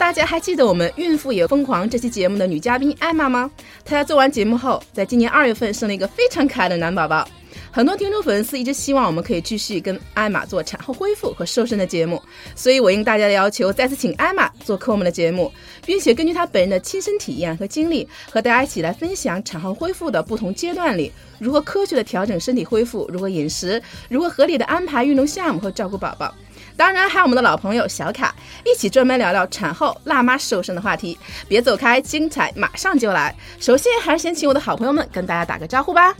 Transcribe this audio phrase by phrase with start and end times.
[0.00, 3.50] 大家还记得我们《孕妇也疯狂》这期节目的女嘉宾艾玛吗？
[3.84, 7.28] 她在做完节目后，在今年二月份生了一个非常可爱的男宝宝。
[7.70, 12.20] 很多听众粉丝一直希望我们可以继续跟艾玛做产后恢复和瘦身的节目，
[12.56, 15.52] 所以我应大家的要求，再次请艾玛做客我们的节目，
[15.84, 26.34] 并且根据她本人的亲身体验和经历，和大家一起来分享产后恢复的不同阶段里如何科学的调整身体恢复，如何饮食，如何合理的安排运动项目和照顾宝宝。
[26.80, 31.18] 当然，还有我们的老朋友小卡，一起专门聊聊产后辣妈瘦身的话题。
[31.46, 33.36] 别走开，精彩马上就来。
[33.58, 36.14] 首先，还是先请我的好朋友们跟大家打个招呼吧。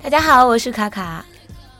[0.00, 1.24] 大家好，我是卡卡。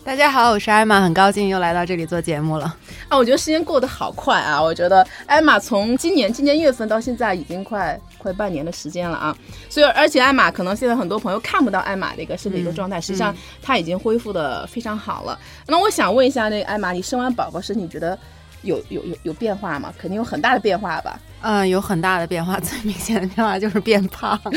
[0.05, 2.77] 大家好，我是艾玛，很高兴又来到这里做节目了。
[3.09, 4.61] 啊，我觉得时间过得好快啊！
[4.61, 7.97] 我觉得艾玛从今年今年一月份到现在已经快
[8.27, 9.37] 快半年的时间了啊。
[9.71, 15.39] 所以，而且艾玛可能现在很多朋友看不到艾玛的一个身体一个状态，实际上她已经恢复的非常好了。
[15.67, 18.19] 那我想问一下，那个艾玛，你生完宝宝身体觉得
[18.63, 19.95] 有有有有变化吗？
[19.97, 21.21] 肯定有很大的变化吧？
[21.43, 24.41] 嗯，有很大的变化， 最明显的变化就是变胖。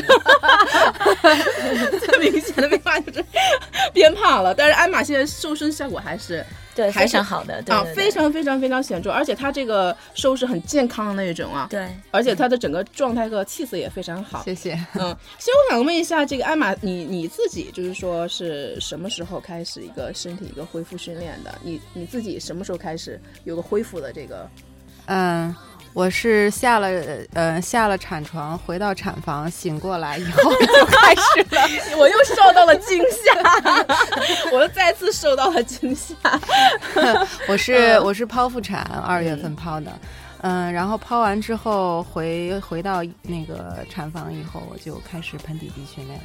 [2.00, 3.24] 最明显的变化就是
[3.92, 6.44] 变胖了，但是艾玛现在瘦身效果还是
[6.80, 11.88] 对还是非常好的啊，对对非常非常非常显著，而且他这个收拾很健康的那种啊，对。
[12.10, 14.42] 而且他的整个状态和气色也非常好。
[14.44, 14.72] 谢谢。
[14.94, 21.54] 嗯，所以我想问一下，这个艾玛，你你自己就是说是什么时候开始一个身体一个恢复训练的？
[21.62, 24.48] 你你自己什么时候开始有个恢复的这个？
[25.06, 25.54] 嗯，
[25.92, 26.88] 我是下了
[27.34, 31.62] 呃下了产床，回到产房，醒过来以后就开始了。
[31.98, 36.14] 我又受到了惊吓， 我又再次受到了惊吓。
[37.48, 39.92] 我是我是剖腹产，二月份剖的。
[40.42, 46.24] 嗯，然后剖完之后回回到那个产房以后，我就开始盆底肌训练了，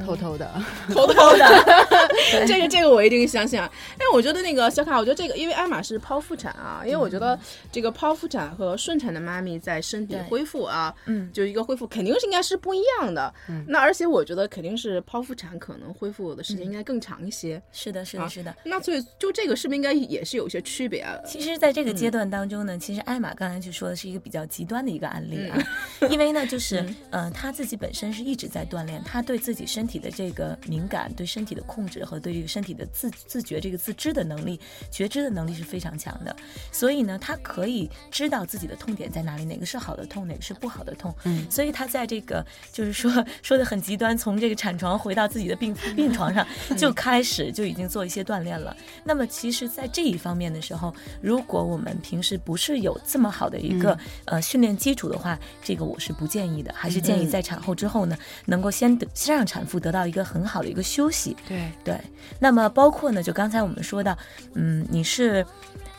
[0.00, 0.50] 偷偷的。
[0.88, 1.46] 偷偷的，
[2.46, 3.70] 这个这个我一定相信啊！
[3.98, 7.38] 但我觉得那个小卡，我觉得这个，因为艾玛是剖腹产啊，因为我觉得
[7.70, 13.32] 这个剖腹产和顺产的妈咪在身体恢复啊，嗯就一个恢复肯定是应该是不一样的。
[13.48, 17.60] 嗯那而且我觉得肯定是剖腹产可能恢复的时间应该更长一些。
[17.72, 18.54] 是的，是啊的，是的。
[18.64, 21.16] 那所以就这个是不是应该也是有一些区别啊？
[21.26, 25.58] 其实，在这嗯个阶段当中呢，其实艾玛刚才就说的是一个比较极端的一个案例啊，
[26.00, 34.58] 嗯 因为呢，就是呃，她自己本身是一直在锻炼，她对自己身体的这个敏感、对身体的控制和对这个身体的自自觉、这个自知的能力、
[34.90, 36.34] 觉知的能力是非常强的，
[36.70, 41.46] 所以呢，他可以知道自己的痛点在哪里，哪个是好的痛，哪个是不好的痛，嗯。
[41.50, 48.76] 所以他在这个就是说说的很极端，从这个产床回到自己的病病床上 就开始就已经做一些锻炼了。
[49.04, 58.16] 那么其实，在这一方面的时候，如果我们平时不是有这么好的一个、呃训练基础的话，这个我是不建议的，还是建议在产后之后呢，
[58.46, 61.36] 能够先得先让产妇得到一个很好的一个休息。
[61.48, 62.00] 对，对，
[62.38, 64.16] 那么包括呢，就刚才我们说到，
[64.54, 65.44] 嗯，你是。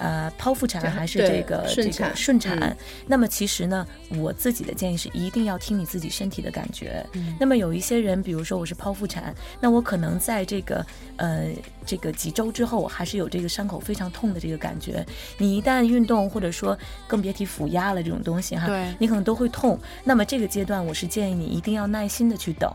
[0.03, 2.59] 呃，剖腹产还是这个这顺产个顺产？
[2.59, 2.75] 嗯
[3.07, 3.87] 那么其实呢，
[4.17, 7.05] 我自己的建议是一定要听你自己身体的感觉。
[7.13, 11.47] 嗯那么有一些人，比如说我是剖腹产，那我可能在这个呃
[11.85, 15.05] 这个几周之后，我还是有这个伤口非常痛的这个感觉。
[15.37, 16.77] 你一旦运动，或者说
[17.07, 19.79] 更别提腹压了这种东西哈，对你可能都会痛。
[20.03, 22.69] 那么这个阶段，我是建议你一定要耐心的去等，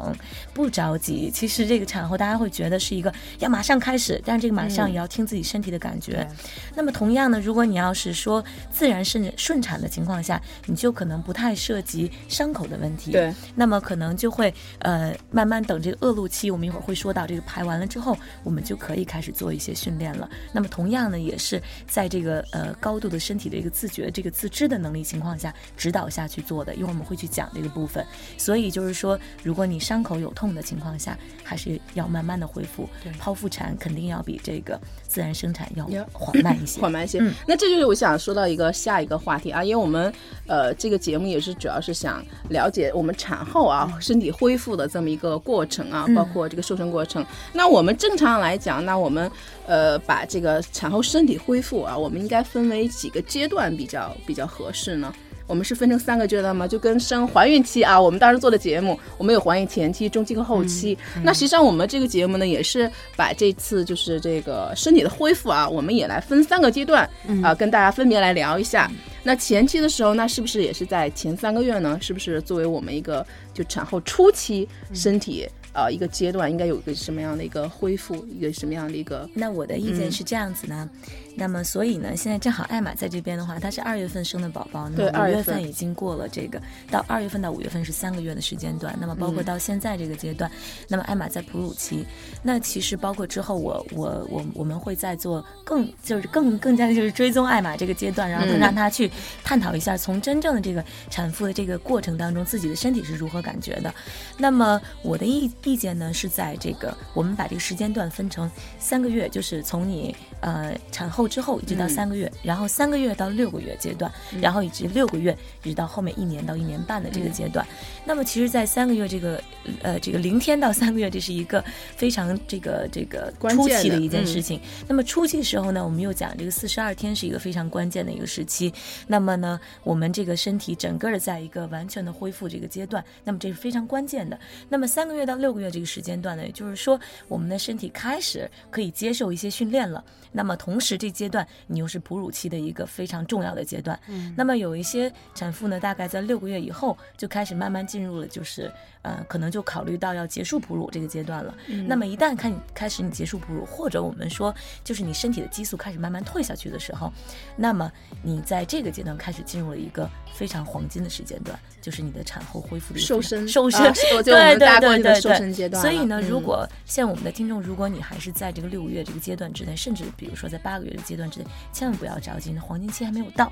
[0.55, 1.31] 不着急。
[1.31, 6.13] 其实这个产后大家会觉得是一个要马上开始，但是这个马上也要听自己身体的感觉。
[6.13, 6.27] 对
[6.75, 13.11] 那么同样呢，如果你要是说自然顺顺产的情况下，你就可能不太涉及伤口的问题。
[13.11, 20.29] 对，那么可能就会呃慢慢等这个恶露期，我们一会儿会说到这个排完了之后，我们就可以开始做一些训练了。
[20.53, 26.75] 那么同样呢，也是在这个呃高度的身体的一个自觉、这个自知的能力情况下指导下去做的。
[26.75, 28.05] 一会儿我们会去讲这个部分。
[28.37, 32.89] 所以就是说，如果你伤口有痛的情况下，还是要慢慢的恢复。
[33.03, 36.81] 对剖腹产肯定要比这个自然生产要要缓慢一些。
[36.83, 40.13] 缓慢嗯那这就是我想说到一个下一个话题啊，因为我们
[40.47, 47.25] 呃这个节目也是主要是想了解我们产后啊、身体恢复的这么一个过程啊，嗯包括这个瘦身过程。
[47.55, 49.31] 那我们正常来讲，那我们
[49.67, 55.15] 呃把这个产后身体恢复啊，我们应该分为几个阶段比较比较合适呢？
[55.49, 60.97] 我们是分成三个阶段嘛，就跟生怀孕期啊，我们当时做的节目，我们有怀孕前期、中期和后期。
[61.25, 67.09] 那实际上我们这个节目呢，也是把这次就是这个身体的恢复啊，我们也来分三个阶段
[67.43, 68.89] 啊，跟大家分别来聊一下。
[69.25, 71.99] 那前期的时候，那是不是也是在前三个月呢？
[72.01, 75.49] 是不是作为我们一个就产后初期身体？
[75.75, 79.29] 呃，一个阶段应该有一个什么样的一个恢复，一个什么样的一个？
[79.33, 80.89] 那我的意见是这样子呢。
[81.39, 88.93] 那么，所以呢，现在正好艾玛在这边的话，她是二月份生的宝宝，那么五月份已经过了这个，到二月份到五月份是三个月的时间段。
[89.01, 90.51] 那么，包括到现在这个阶段，
[90.89, 92.05] 那么艾玛在哺乳期。
[92.43, 99.09] 那其实包括之后，我我我我们会在做更就是更更加的就是追踪艾玛这个阶段，然后让她去
[99.45, 103.95] 探讨一下，从真正的这个产妇的这个过程当中，自己的身体是如何感觉的。
[104.37, 108.51] 那么我的意意见呢，是在这个我们把这个时间段分成
[108.81, 111.29] 三个月，就是从你呃产后。
[111.29, 117.65] 之后一直到三个月，然后三个月到六个月阶段，然后以及六个月一直到后面一年到一年半的这个阶段。
[118.07, 119.39] 那么其实，在三个月这个
[119.83, 121.63] 呃这个零天到三个月，这是一个
[121.95, 124.59] 非常这个这个初期的一件事情。
[124.89, 128.73] 那么初期的时候呢，我们又讲这个四十二天是一个非常关键的一个时期。
[129.07, 134.39] 那么呢，我们这个身体整个的在一个完全的恢复这个阶段，那么这是非常关键的。
[134.71, 136.99] 那么三个月到六个月这个时间段呢，也就是说
[137.29, 140.03] 我们的身体开始可以接受一些训练了。
[140.33, 148.71] 那么同时这阶段你又是哺乳期的一个非常重要的阶段，嗯，那么有一些产妇呢，大概在六个月以后就开始慢慢进入了，就是
[149.03, 151.55] 呃，可能就考虑到要结束哺乳这个阶段了。
[151.87, 154.55] 那么一旦看开始你结束哺乳，或者我们说
[154.85, 157.13] 就是你身体的激素开始慢慢退下去的时候，
[157.57, 157.91] 那么
[158.23, 163.47] 你在这个阶段开始进入了一个非常黄金的时间段，就是你的产后恢复的瘦身。
[163.49, 163.81] 瘦身，
[164.25, 165.81] 对对对对瘦身阶段。
[165.81, 173.51] 所以呢，如果像我们的听众，如果你还是在这个六个月这个阶段之内，甚至比如说在八个月的阶段之内，千万不要着急，黄金期还没有到。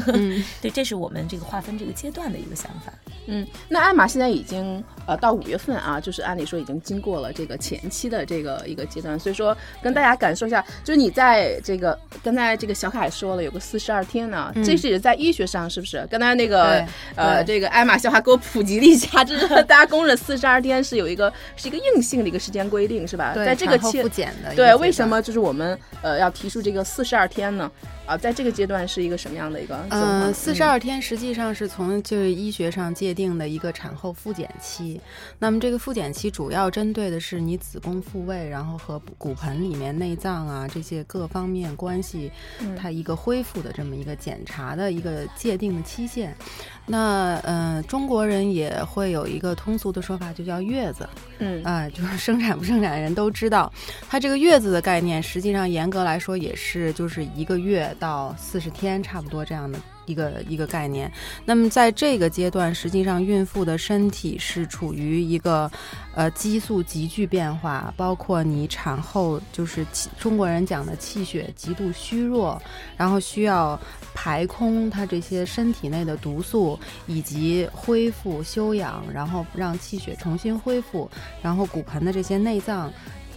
[0.62, 2.92] 对，这是我们这个划分这个阶段的一个想法。
[3.26, 16.06] 嗯，那艾玛现在已经呃到五月份啊，就是按理说已经经过了这个前期的这个一个阶段，所以说跟大家感受一下，就是你在这个刚才这个小凯说了有个四十二天呢，这是在医学上是不是？
[16.10, 16.82] 刚才那个
[17.14, 23.34] 呃这个艾玛小凯给我普及了一下，就是大家公认 四十二天是有一个是一个硬性的一个时间规定是吧？
[23.44, 24.02] 在这个期
[24.56, 27.70] 对，为什么就是我们呃要提出这个四十二天呢？
[28.06, 29.78] 啊，在这个阶段是一个什么样的一个？
[29.90, 34.98] 嗯，四十二天实际上是从就是医学上界定的一个产后复检期。
[35.38, 42.32] 那么这个复检期主要针对的是你子宫复位，然后和骨盆里面内脏啊这些各方面关系，
[42.80, 46.34] 它一个恢复的这么一个检查的一个界定的期限。
[46.88, 51.08] 那嗯，中国人也会有一个通俗的说法，就叫月子。
[51.38, 53.70] 嗯，啊，就是生产不生产的人都知道，
[54.08, 59.78] 它这个月子的概念，实际上严格来说也是就是一个月到四十天差不多这样的。
[60.08, 61.12] 一个一个概念，
[61.44, 65.70] 那么在这个阶段，实际上孕妇的身体是处于一个，
[66.14, 69.86] 呃，激素急剧变化，包括你产后就是
[70.18, 72.60] 中国人讲的气血极度虚弱，
[72.96, 73.78] 然后需要
[74.14, 81.10] 排空它这些身体内的毒素，以及恢复休养，然后让气血重新恢复，
[81.42, 82.90] 然后骨盆的这些内脏。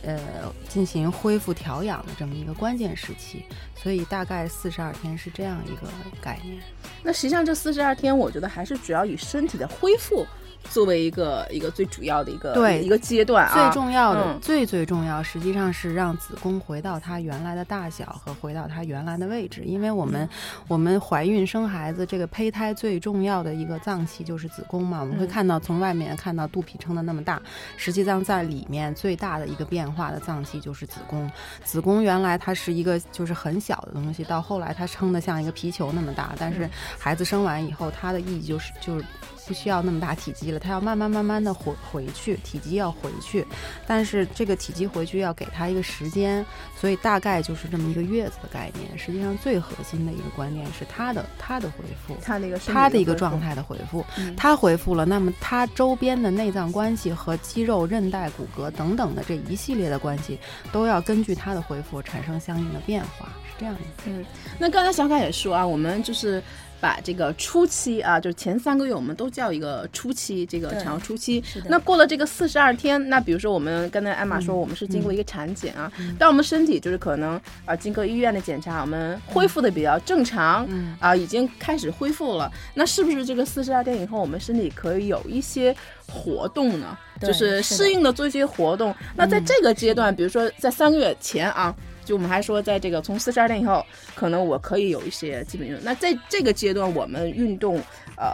[0.04, 0.20] 呃，
[0.68, 3.46] 进行恢复调养的这么一个关键时期，
[3.76, 5.88] 所以大概四十二天是这样一个
[6.22, 6.62] 概念。
[7.04, 10.26] 那实际上这四十二天，我觉得还是主要以身体的恢复。
[10.70, 19.64] 作为一个一个最主要的一个对一个阶段啊，最重要的最最重要，实际上是让子宫回到它原来的大小和回到它原来的位置。
[19.66, 20.28] 因为我们
[20.68, 25.02] 我们怀孕生孩子，这个胚胎最重要的一个脏器就是子宫嘛。
[25.02, 27.42] 我们会看到从外面看到肚皮撑的那么大，
[27.76, 31.30] 实际上在里面最大的一个变化的脏器就是子宫。
[31.66, 36.34] 子宫原来它是一个就是很小的东西，到后来它撑得像一个皮球那么大。
[36.40, 39.06] 但是孩子生完以后，它的意义就是就是。
[39.48, 43.46] 不需要那么大体积了，它要慢慢慢慢的回回去，体积要回去，
[43.88, 46.46] 但是这个体积回去要给它一个时间，
[46.80, 48.98] 所以大概就是这么一个月子的概念。
[48.98, 54.06] 实际上最核心的一个观念是它的它的恢复，它的一个它的一个状态的回复，
[54.38, 60.40] 它回复了，那么它周边的内脏关系和肌肉、韧带、骨骼等等的这一系列的关系，
[60.72, 63.82] 都要根据它的回复产生相应的变化，是这样的。
[64.06, 64.26] 嗯，
[64.60, 66.42] 那刚才小凯也说啊，我们就是。
[66.82, 71.42] 把这个初期啊，就是前三个月，我们都叫一个初期，这个产后初期。
[71.70, 80.68] 那过了这个四十二天，那比如说我们刚才艾玛说，我们是经过一个产检啊，但我们身体就是可能啊，经过医院的检查，我们恢复的比较正常，
[81.00, 82.52] 啊，已经开始恢复了。
[82.74, 85.76] 那是不是这个四十二天以后，我们身体可以有一些
[86.08, 86.98] 活动呢？
[87.22, 88.96] 就是适应的做一些活动。
[89.16, 91.76] 那在这个阶段，比如说在三个月前啊。
[92.12, 95.82] 就我们还说，在这个从四十二天以后，可能我可以有一些基本运动。
[95.82, 97.78] 那在这个阶段，我们运动，
[98.18, 98.28] 呃，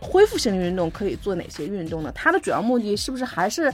[0.00, 2.10] 恢复性运动可以做哪些运动呢？
[2.14, 3.70] 它的主要目的是不是还是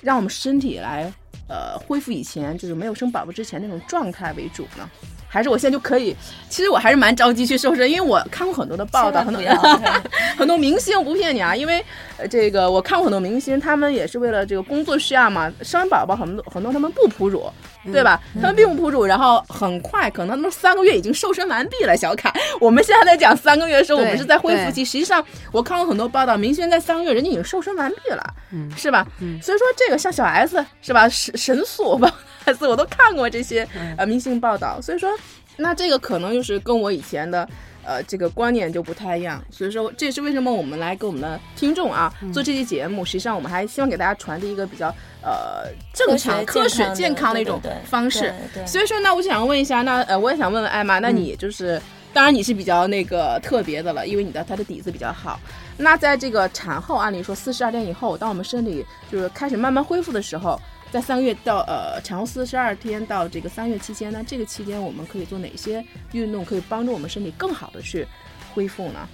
[0.00, 1.08] 让我们身体来，
[1.48, 4.90] 呃，恢复以前就是没有生宝宝之前那种状态为主呢？
[5.32, 6.12] 还是我现在就可以？
[6.48, 9.40] 其实我还是蛮着急去瘦身，因为我看过很多的报道，很多
[10.36, 11.80] 很多明星，我不骗你啊，因为
[12.16, 17.48] 呃这个我看过很多明星，他们也是为了这个工作需要嘛，生完宝宝很多很多他们不哺乳，
[17.84, 18.20] 对吧？
[18.34, 21.96] 他们并不铺主，然后很快可能他们三个月已经瘦身完毕了。
[21.96, 28.34] 小凯，我们现在在讲三个月的时候，我们是在恢复期，实际上我看过很多报道，明星在三个月人家已经瘦身完毕了，
[28.76, 29.06] 是吧？
[29.42, 31.08] 所以说这个像小 S 是吧？
[31.08, 32.12] 神神速吧。
[32.44, 35.10] S 我都看过这些呃明星报道，所以说，
[35.56, 37.46] 那这个可能就是跟我以前的
[37.84, 44.88] 呃这个观念就不太一样，所以说这也是为什么我们来给我们的听众啊做这期节目，实际上我们还希望给大家传递一个比较
[45.22, 48.32] 呃正常、科学、健康的一种方式。
[48.66, 51.80] 所以说，那我想问一下，那呃我也想问问艾玛，那你就是
[52.12, 55.40] 当然你是比较那个特别的了，因为你的他的底子比较好。
[55.76, 60.60] 那在这个产后，按理说四十二天以后，当我们身体就是开始慢慢恢复的时候。
[60.90, 68.06] 在三个月到呃产后四十二天到这个三月期间呢，这个期间我们可以做哪些运动，可以帮助我们身体更好的去
[68.54, 69.08] 恢复呢？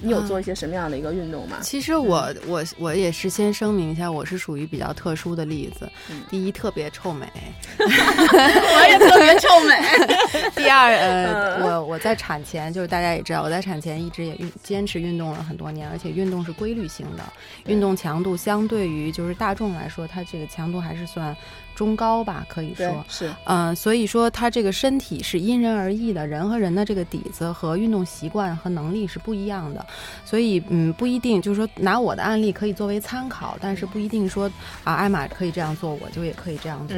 [0.00, 1.58] 你有做一些什么样的一个运动吗？
[1.62, 5.90] 其实我我我也是先声明一下，我是属于比较特殊的例子。
[6.30, 7.26] 第一，特别臭美，
[7.78, 9.76] 我也特别臭美。
[10.56, 17.22] 第二，呃，我我在产前就是大家也知道，我在产前一直也运坚持运动了很多年，而且运动是规律性的，
[17.66, 21.36] 运动强度相对于就是大众来说，它这个强度还是算。
[21.74, 29.84] 中高吧，可以说是，嗯，所以说他这个身体是因人而异的，人和人的这个底子和运动习惯和能力是不一样的，
[30.24, 34.50] 所以嗯，不一定就是说拿我的案例可以作为参考，但是不一定说
[34.84, 36.96] 啊，艾玛可以这样做，我就也可以这样做。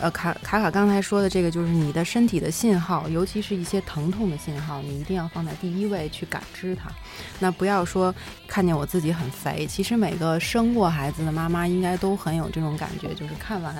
[0.00, 6.90] 呃，卡卡卡刚才说的这个就是你的身体的信号，尤其是一些疼痛的信号，你一定要放在第一位去感知它。
[7.38, 8.14] 那不要说
[8.46, 13.74] 看见我自己很肥，其实每个生过孩子的妈妈应该都很有这种感觉，就是看完。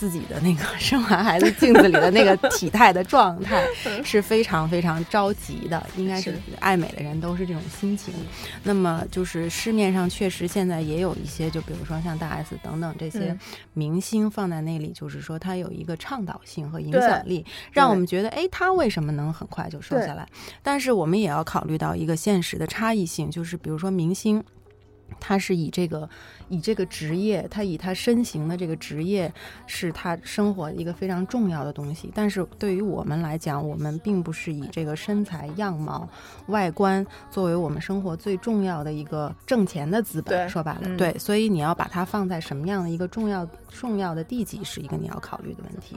[0.00, 3.62] 自己的那个生完孩子镜子里的那个 体态的状态
[4.02, 8.14] 是非常非常着急的，应该是爱美的人都是这种心情。
[8.62, 13.38] 那么就是市面上确实现在也有一些，就比如说像大 S 等等这些
[13.74, 20.26] 明星放在那里，就是说他有一个倡导性和影响力，让我们觉得哎，他为什么能很快就瘦下来？
[20.62, 24.42] 但是我们也要考虑到一个现实的差异性，就是比如说明星，
[25.20, 26.08] 他是以这个。
[26.50, 29.32] 以这个职业，他以他身形的这个职业
[29.66, 32.12] 是他生活一个非常重要的东西。
[32.14, 36.06] 但是对于我们来讲，我们并不是以这个身材、样貌、
[36.48, 40.46] 外观作为我们生活最重要的一个挣钱的资本。
[40.48, 45.96] 说白了，对，所以你要把它放在什么样的一个重要重要的地级，是一个你要考虑的问题。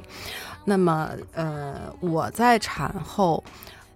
[0.64, 3.44] 那么，呃，我在产后。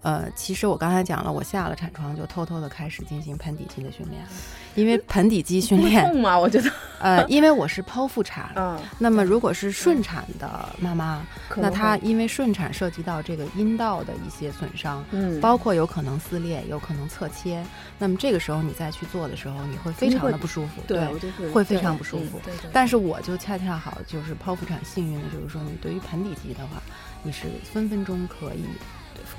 [0.03, 4.29] 呃，其实我刚才讲了，我下了产床就偷偷的开始进行盆底肌的训练了，
[4.75, 6.37] 因为盆底肌训练痛吗？
[6.37, 11.25] 我觉得，呃，因为我是剖腹产，嗯，那么如果是顺产的妈妈，
[11.55, 17.65] 那她因为顺产涉及到这个阴道的一些损伤，嗯，包括有可能撕裂，有可能侧切，
[17.97, 21.05] 那么这个时候你再去做的时候，你会非常的不舒服，对，
[21.51, 22.39] 会非常不舒服。
[22.71, 26.81] 但是我就恰恰好就是剖腹产幸运的，就是说你对于盆底肌的话，
[27.23, 28.63] 你是分分钟可以。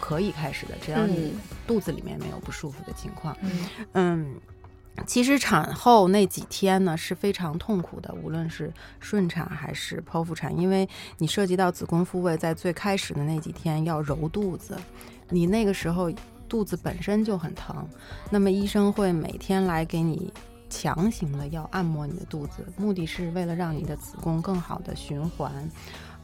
[0.01, 1.35] 可以开始的，只要你
[1.67, 3.37] 肚子里面没有不舒服的情况。
[3.93, 4.35] 嗯，
[5.07, 10.89] 其实产后那几天呢是非常痛苦的，无论是顺产还是剖腹产，因为
[11.19, 14.77] 你涉及到子宫复位，在最开始的那几天要揉肚子，
[15.29, 16.11] 你那个时候
[16.49, 17.87] 肚子本身就很疼，
[18.31, 20.33] 那么医生会每天来给你
[20.71, 25.53] 强行的要按摩你的肚子，目的是为了让你的子宫更好的循环。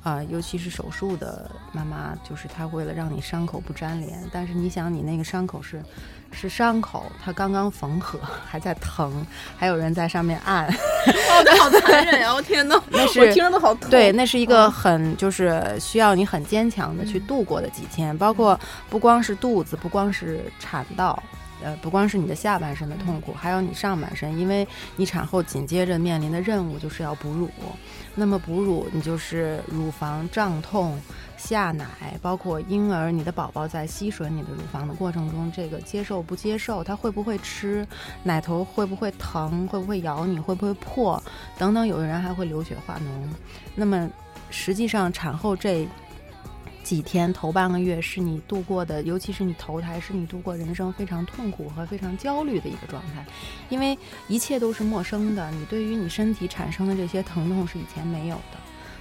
[0.05, 5.83] 啊，尤其是手术的妈妈，就是她为了让你伤口不粘连，但是你想，你那个伤口是
[6.31, 12.35] 是伤口，它刚刚缝合，还在疼，还有人在上面按，哦，这好残忍呀！
[12.35, 13.89] 我天呐，那是我听着都好疼。
[13.89, 21.21] 对，那是一个很就是需要你很坚强的去度过的几天，包括不光是肚子，不光是产道。
[21.65, 27.49] 呃，不光是你的下半身的痛苦，还有你上半身，因为你产后紧接着面临的任务就是要哺乳。
[28.15, 31.01] 那么哺乳，你就是乳房胀痛、
[31.39, 31.87] 下奶，
[32.21, 37.87] 包括婴儿，你的宝宝在吸吮你的乳房的过程中，这个接受不接受，他会不会吃，
[38.23, 41.21] 奶头会不会疼，会不会咬你，会不会破，
[41.57, 43.01] 等等，有的人还会流血化脓。
[43.75, 44.09] 那么
[44.51, 45.89] 实际上产后这。
[46.85, 53.27] 几天头半个月是你度过的，尤其是你头胎是你度过人生非常痛苦和非常焦虑的一个状态，
[53.71, 53.99] 因为
[54.29, 58.59] 一切都是陌生的，你对于你身体产生的这些疼痛是以前没有的。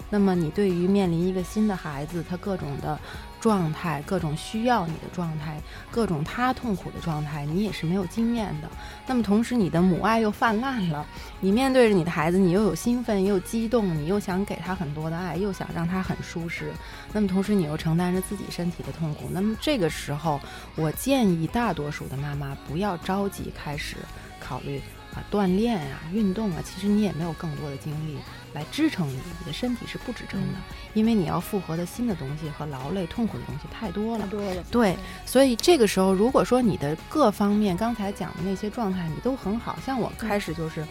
[0.10, 2.98] 那么你对于面临一个新的孩子，他各种的。
[3.44, 5.60] 状态，各种需要你的状态，
[5.92, 8.70] 各种他痛苦的状态，你也是没有经验的。
[9.06, 11.06] 那么同时，你的母爱又泛滥了，
[11.42, 16.72] 你面对着你的孩子，你又有兴奋，又激动，你又想给他很多的爱，又想让他很舒适。
[17.12, 19.28] 那么同时，你又承担着自己身体的痛苦。
[19.30, 20.40] 那么这个时候，
[20.78, 23.98] 我建议大多数的妈妈不要着急开始
[24.40, 24.82] 考虑。
[25.14, 28.18] 啊，锻炼啊，运动啊，其实你也没有更多的精力
[28.54, 30.48] 来支撑你，你的身体是不支撑的，
[30.94, 34.28] 因为你要复合的新的东西和劳累、痛苦的东西太多了。
[34.28, 34.64] 多了。
[34.72, 40.86] 对，所以这个时候，如果说你的各方面刚才讲的那些状态你都很好，像我开始就是，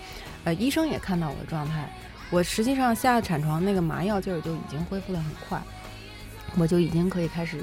[0.44, 1.92] 呃，医生也看到我的状态，
[2.30, 5.60] 我实际上下产床那个麻药劲儿就已经恢复的很快，
[6.56, 7.60] 我就已经可以开始。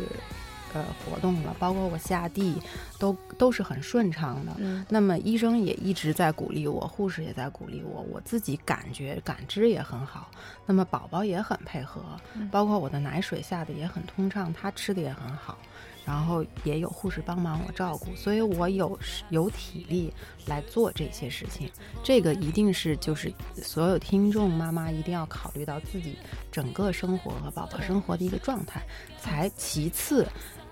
[0.74, 2.62] 呃，活动了，包括我下地，
[3.00, 4.52] 都都是很顺畅的。
[4.58, 10.30] 嗯，那么医生也一直在鼓励我，护士也在鼓励我，我自己感觉感知也很好。
[10.66, 12.02] 那么宝宝也很配合，
[12.52, 15.58] 包括我的奶水下的也很通畅，他吃的也很好。
[16.06, 18.98] 然后也有护士帮忙我照顾，所以我有
[19.30, 20.12] 有体力
[20.48, 21.70] 来做这些事情。
[22.04, 26.18] 这个一定是就是所有听众妈妈一定要考虑到自己
[26.52, 28.82] 整个生活和宝宝生活的一个状态，
[29.22, 30.28] 才其次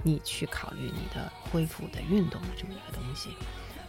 [0.07, 3.29] 你去考虑你的恢复的运动的这么一个东西。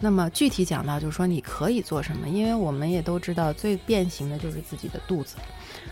[0.00, 5.36] 那么具体讲到就是说你可以做什么，因为我们也都知道最变形的就是自己的肚子。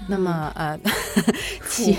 [0.08, 0.78] 那么呃，
[1.60, 1.92] 腹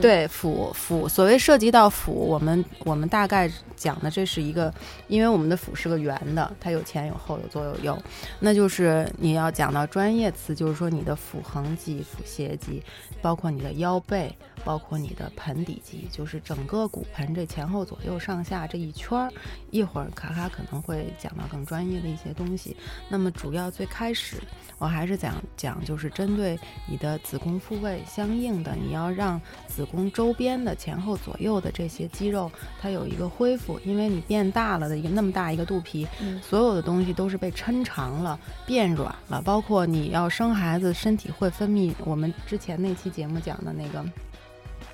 [0.00, 4.72] 对腹腹，所谓涉及到腹，我们我们大概讲的这是一个，
[5.06, 8.02] 因为我们的腹是个圆的，它有前有后有左有右，
[8.40, 12.82] 那就是你要讲到专业词，就是说你的腹横肌、腹斜肌，
[13.20, 19.30] 包括你的腰背，包括你的盆底肌，就是整个骨盆这前后左右上下这一圈儿。
[19.70, 22.76] 一会儿卡卡可能会讲到更专业的一些东西。
[23.08, 24.38] 那么主要最开始
[24.78, 27.52] 我还是讲讲，就是针对你的子宫。
[27.62, 36.08] 复位相应的，你要让子宫周边的前后左右的这些肌肉，它有一个恢复，因为你变大了的一个那么大一个肚皮，
[36.42, 44.04] 所有的东西都是被抻长了、变软了，包括你要生孩子，身体会分泌我们之前那期节目讲的那个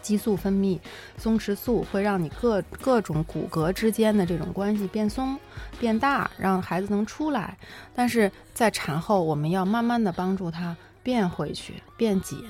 [0.08, 0.78] 激素分泌、
[1.18, 5.38] 松弛素，会让你各各种骨骼之间的这种关系变松、
[5.78, 7.58] 变大，让孩子能出来。
[7.94, 10.74] 但是在产后，我们要慢慢的帮助他。
[11.00, 12.44] 变回去，变紧，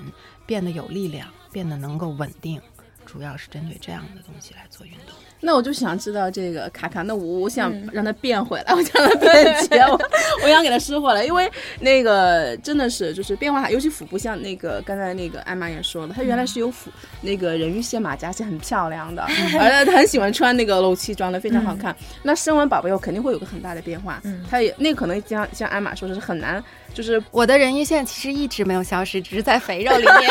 [0.44, 2.60] 变得有力量，变得能够稳定，
[3.06, 5.14] 主要是针对这样的东西来做运动。
[5.40, 10.00] 那我就想知道这个卡卡，那我我想让它变回来，我想让它变 结，我
[10.42, 19.22] 我想给它失回来，因为那个真的是就是变化，尤其腹部，像那个刚才那个艾玛也说了，她原来是有腹那个人鱼线马甲线，很漂亮的，
[19.60, 21.94] 而且她很喜欢穿那个露脐装的，非常好看。
[22.22, 24.20] 那生完宝宝以后肯定会有个很大的变化，
[24.50, 26.62] 她也那可能像像艾玛说的是很难。
[26.94, 30.30] 就是我的人鱼线其实一直没有消失，只是在肥肉里面。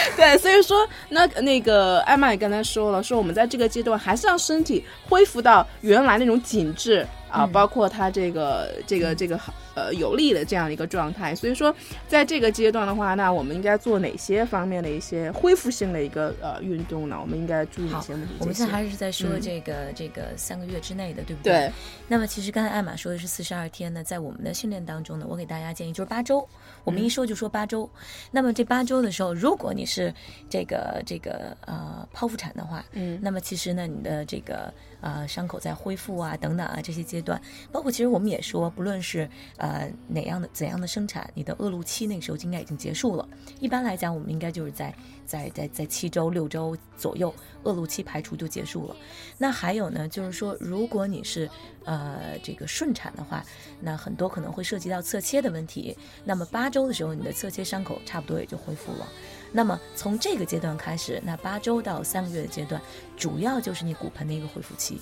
[0.16, 7.06] 对，所以说那那个艾玛也刚才说了，说我们在这个阶段还是让身体恢复到原来那种紧致。
[7.30, 11.74] 啊，包括它这个这个这个好呃有利的这样的一个状态，所以说
[12.08, 17.16] 在这个阶段的话，那我们应该做哪些方面的一些恢复性的一个呃运动呢？
[17.20, 18.34] 我们应该注意一些问题。
[18.40, 21.52] 我们现在还是在说这个这个三个月之内的，对不对？
[21.52, 21.72] 对。
[22.08, 26.46] 那么其实刚才艾玛说的是四十二天呢，在我们的训练当中呢，我给大家建议就是八周。
[26.84, 27.88] 我们一说就说八周。
[28.30, 30.12] 那么这八周的时候，如果你是
[30.48, 34.72] 这个这个呃剖腹产的话，嗯，那么其实呢，你的这个。
[35.00, 43.28] 呃，伤口在恢复啊，等等啊，这些阶段，包括其实我们也说，不论是呃呃哪样的怎样的生产，你的恶露期那个时候应该已经结束了。
[43.60, 44.94] 一般来讲，我们应该就是在
[45.26, 47.32] 在在在七周六周左右，
[47.64, 48.96] 恶露期排除就结束了。
[49.36, 51.48] 那还有呢，就是说，如果你是
[51.84, 53.44] 呃这个顺产的话，
[53.80, 55.96] 那很多可能会涉及到侧切的问题。
[56.24, 59.06] 那么八周的时候，你的侧切伤口差不多也就恢复了。
[59.52, 62.80] 那么从这个阶段开始，那八周到三个月的阶段，
[63.16, 65.00] 主要就是你骨盆的一个恢复期。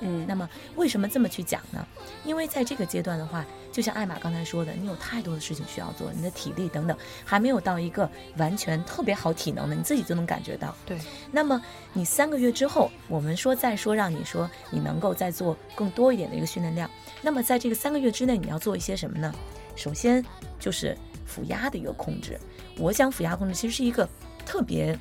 [0.00, 1.86] 嗯，那么为什么这么去讲呢？
[2.24, 10.74] 因为在这个阶段的话，就像艾玛刚才说的，你有太多的事情需要做，你的体力等等还没有到一个完全特别好体能的，你自己就能感觉到。
[10.84, 10.98] 对。
[11.30, 16.90] 那么你三个月之后，我们说再说让你说你能够再做更多一点的一个训练量。
[17.22, 19.32] 那么在这个三个月之内，你要做一些什么呢？
[19.76, 20.24] 首先
[20.58, 22.38] 就是腹压的一个控制。
[22.78, 24.08] 我想腹压控制其实是一个
[24.44, 24.96] 特别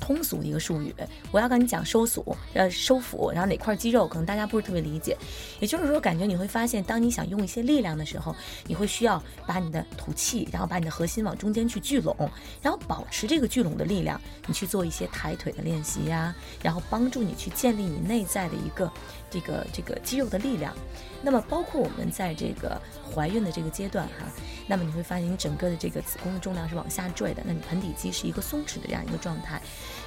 [0.00, 0.94] 通俗的一个术语。
[1.30, 5.16] 我要跟你讲收腹，呃，收腹，然后哪块肌肉可能大家不是特别理解。
[5.60, 8.34] 也就是说，感觉你会发现，当你想用一些力量的时候，
[8.66, 12.16] 你会需要把你的吐气，然后把你的核心往中间去聚拢，
[12.62, 18.90] 然后保持这个聚拢的力量，你去做一些抬腿的练习呀，然后帮助你去建立你内在的一个
[19.30, 20.74] 这个这个肌肉的力量。
[21.22, 24.26] 那么，包括我们在这个怀孕的这个阶段哈，
[24.68, 29.60] 那么你会发现你整个的这个子宫的重量是往下坠的，那你盆底肌是一个松弛的这样一个状态。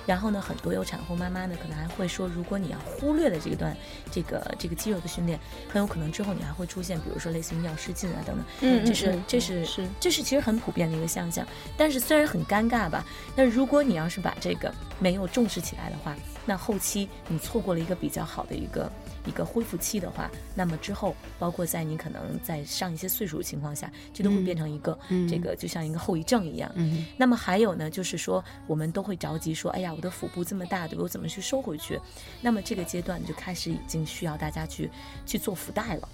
[0.06, 3.76] 然后呢，很多有产后妈妈呢，可能还会说，如果你要忽略了这段
[4.12, 8.46] 这个这个肌肉的训练，很有可能之后你还会出现，比如说类似于尿失禁啊等等。
[8.62, 11.46] 嗯，这是这是是这是其实很普遍的一个现象。
[11.76, 13.04] 但是虽然很尴尬吧，
[13.36, 18.90] 那如果你要是把这个没有重视起来的话，那后期你错过了一个比较好的一个
[19.30, 24.98] 一个恢复期的话，那么之后包括在你可能在上一些岁数的情况下，这都会变成一个
[25.30, 26.72] 这个就像一个后遗症一样。
[26.76, 31.04] 嗯那么还有呢，就是说我们都会着急说，哎呀，我的腹部这么大，对吧？
[31.04, 32.00] 我怎么去收回去？
[32.42, 34.90] 那么这个阶段就开始已经需要大家去
[35.26, 36.10] 去做腹带了。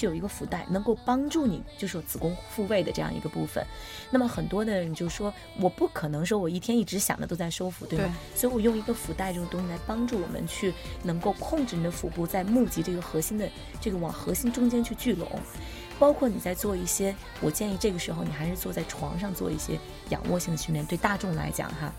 [0.00, 3.62] 就有一个腹带能够帮助你，就是有子宫复位的这样一个部分。
[4.10, 8.16] 那么很多的人就说，我不可能说我一天一直想的都在收腹，对吗？
[8.34, 13.46] 所以我用一个腹带这种东西来帮助我们去能够控制你的腹部，在募集这个核心的
[13.78, 15.28] 这个往核心中间去聚拢。
[15.98, 20.82] 包括你在做一些，我建议这个时候你还是坐在床上做一些仰卧性的训练。
[20.86, 21.92] 对大众来讲哈。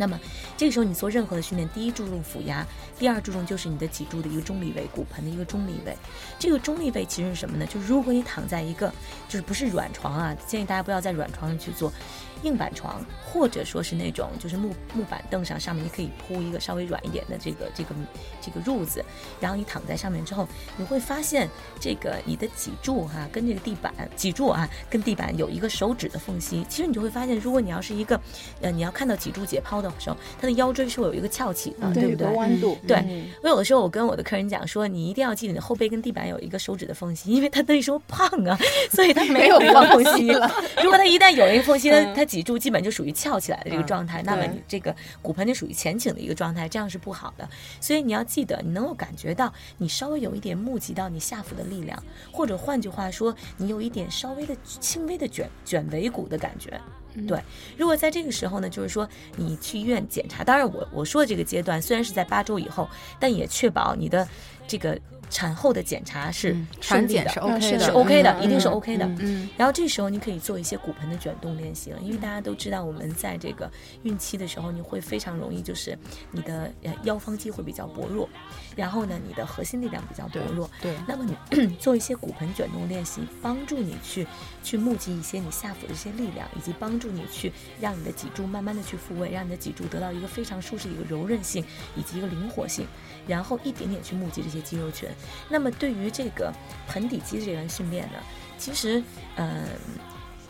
[0.00, 0.18] 那么
[0.56, 2.66] 这个时候你做任何的训练，第一注重腹压，
[2.98, 5.94] 第二注重就是你的脊柱的一个中立位，骨盆的一个中立位。
[6.38, 7.66] 这个中立位其实是什么呢？
[7.66, 8.90] 就是如果你躺在一个
[9.28, 11.92] 就是不是软床啊，建议大家不要在软床上去做。
[12.42, 17.94] 硬板床，或者说是那种就是木木板凳上，上面你可以铺一个稍微软一点的这个这个
[18.40, 19.04] 这个褥子，
[19.40, 21.48] 然后你躺在上面之后，你会发现
[21.78, 26.64] 这个你的脊柱哈跟这个地板脊柱啊跟地板有一个手指的缝隙。
[26.68, 28.18] 其实你就会发现，如果你要是一个
[28.62, 32.26] 呃你要看到脊柱解剖的时候，它的腰椎是会有一个翘起的，对不对？
[32.28, 32.78] 弯度。
[32.88, 32.96] 对，
[33.42, 38.58] 我有的时候我跟我的客人讲说，你一定要记得你的后背跟地板有一个手指的缝隙，因为他那时候胖啊，
[38.90, 39.58] 所以他没有
[39.92, 40.50] 缝隙了。
[40.82, 42.29] 如果他一旦有一个缝隙，他他。
[42.30, 47.48] 脊柱基本就属于翘起来的这个状态，那么你这个骨盆就属于前倾的一个状态，这样是不好的。
[47.80, 56.80] 所以你要记得，你能够感觉到你稍微有一点募集到你下腹的力量，或者换句话说，你有一点稍微的轻微的卷卷尾骨的感觉。
[57.26, 57.42] 对，
[57.76, 62.88] 如果在这个时候呢，就是说你去医院检查，当然我我说的这个阶段虽然是在八周以后，
[63.18, 64.28] 但也确保你的
[64.68, 64.96] 这个。
[65.30, 69.06] 产后的检查是产检是 OK 的，是 OK 的，一定是 OK 的。
[69.20, 73.70] 嗯，然后这时候你可以做一些骨盆的卷动练习了，因为大家都知道，我们在这个
[74.02, 75.96] 孕期的时候，你会非常容易就是
[76.32, 76.70] 你的
[77.04, 78.28] 腰方肌会比较薄弱，
[78.76, 80.68] 然后呢，你的核心力量比较薄弱。
[80.82, 84.26] 对，那么你 做一些骨盆卷动练习，帮助你去
[84.62, 91.64] 去募集一些你下腹的一些力量，以及帮助你去让你的脊柱慢慢的去复位，让你的脊柱得到一个非常舒适的一个柔韧性
[91.96, 92.84] 以及一个灵活性，
[93.26, 95.08] 然后一点点去募集这些肌肉群。
[95.48, 96.52] 那么对于这个
[96.88, 98.18] 盆底肌这个训练呢，
[98.58, 99.02] 其实，
[99.36, 99.64] 嗯。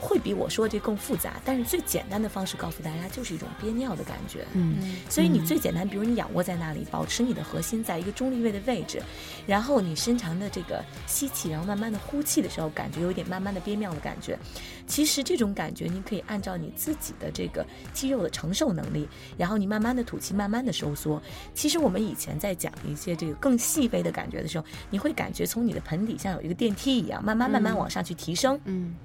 [0.01, 4.47] 会比我说的这更复杂，但是最简单的方式告诉大家，就是一种憋尿的感觉。
[4.55, 9.03] 嗯，所以你最简单，比如你仰卧在那里，保持你的核心在一个中立位的位置，
[9.47, 14.39] 然后你深长的这个吸气，然后慢慢的呼气的时候，感觉有点慢慢的憋尿的感觉。
[14.87, 21.23] 其实这种感觉，你可以按照你自己的这个肌肉的承受能力，然后你慢慢的吐气，慢慢的收缩。
[21.55, 28.59] 其实我们以前在讲一些这个更细微的感觉的时候，你会感觉从你的盆底像有一个电梯一样，慢慢慢慢往上去提升。
[28.65, 28.97] 嗯。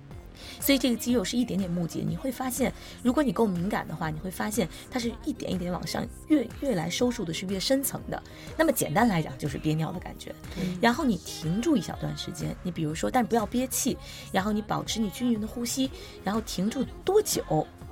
[0.59, 2.71] 所以这个肌肉是一点点募集，你会发现，
[3.03, 8.21] 如果你够敏感的话，你会发现它是一点一点往上，越越来收束的是越深层的。
[8.57, 10.33] 那么简单来讲，就是憋尿的感觉。
[10.81, 13.97] 然后你停住一小段时间，你比如说，但不要憋气，
[14.31, 15.89] 然后你保持你均匀的呼吸，
[16.23, 17.43] 然后停住多久？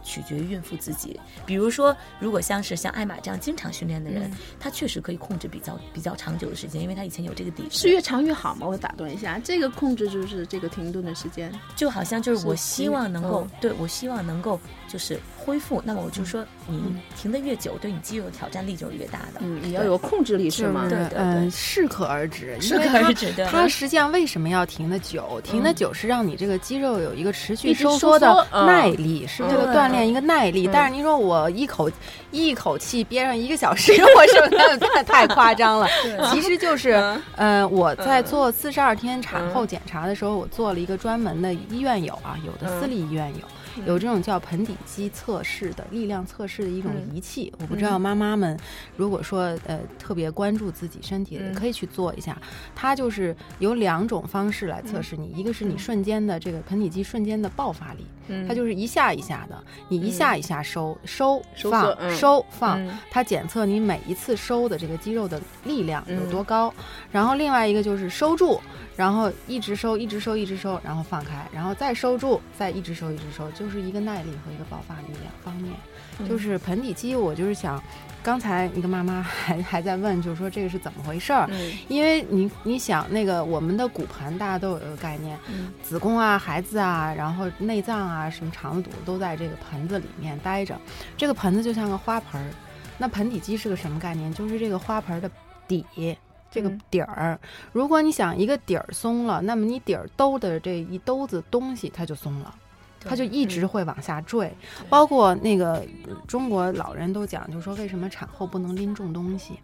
[0.03, 8.67] 取决于孕妇自己，比如说，如果像是像艾玛这样经常训练的人，她确实可以控制比较比较长久的时间，因为她以前有这个底是越长越好吗？
[8.67, 14.59] 我打断一下，这个控制就是这个停顿的时间，就好像就是我希望能够，对我希望能够
[14.93, 19.39] 就是恢复，那么我就说你停的越久，对你肌肉的挑战力就是越大的。
[19.39, 20.85] 嗯，你要有控制力是吗？
[20.87, 23.33] 对对对，适可而止，适可而止。
[23.49, 25.41] 它实际上为什么要停的久？
[25.43, 30.69] 停的久是让你这个肌肉有一个持续收缩的耐力，是这个锻炼一个耐力。
[30.71, 31.89] 但是您说我一口
[32.29, 35.87] 一口气憋上一个小时， 我是不是太太夸张了？
[36.31, 36.91] 其实就是，
[37.35, 43.47] 呃，我在做四十二天产后检查的时候，我做了一个专门的医院有啊，有的私立医院有。
[43.85, 48.57] 有这种叫盆底肌测试的力量测试的一种仪器，我不知道妈妈们
[48.95, 52.39] 如果说呃特别关注自己身体的，可以去做一下。
[52.75, 58.05] 它就是有两种方式来测试你，一个是你瞬间的这个盆底肌瞬间的爆发力，
[58.47, 62.15] 它就是一下一下的，你一下一下收收放嗯。
[62.15, 66.73] 收放嗯，它检测你每一次收的这个肌肉的力量有多高。
[67.11, 68.59] 然后另外一个就是收住，
[68.95, 75.73] 然后一直收，一直收，一直收，然后放开，然后再收住，再一直收，一直收，就是一个耐力和一个爆发力两方面。
[76.29, 77.81] 就是盆底肌，我就是想，
[78.23, 81.45] 刚才一个妈妈还还在问，就是说这个是怎么回事儿？
[81.51, 90.79] 嗯因为你你想那个我们的骨盆，大家都有一个概念，嗯子宫啊、孩子啊，然后内脏啊、什么肠子、肚子都在这个盆子里面待着。
[91.17, 92.47] 这个盆子就像个花盆儿，
[92.97, 94.33] 那盆底肌是个什么概念？
[94.33, 95.29] 就是这个花盆儿的
[95.67, 95.85] 底。
[96.49, 97.39] 这个嗯底儿，
[97.71, 102.53] 如果你想一个底儿松了，那么你底儿兜的这一兜子东西它就松了，
[103.05, 104.51] 它就一直会往下坠。
[104.89, 105.73] 包括那个
[106.07, 109.59] 呃中国老人都讲，就是说为什么产后不能拎重东西？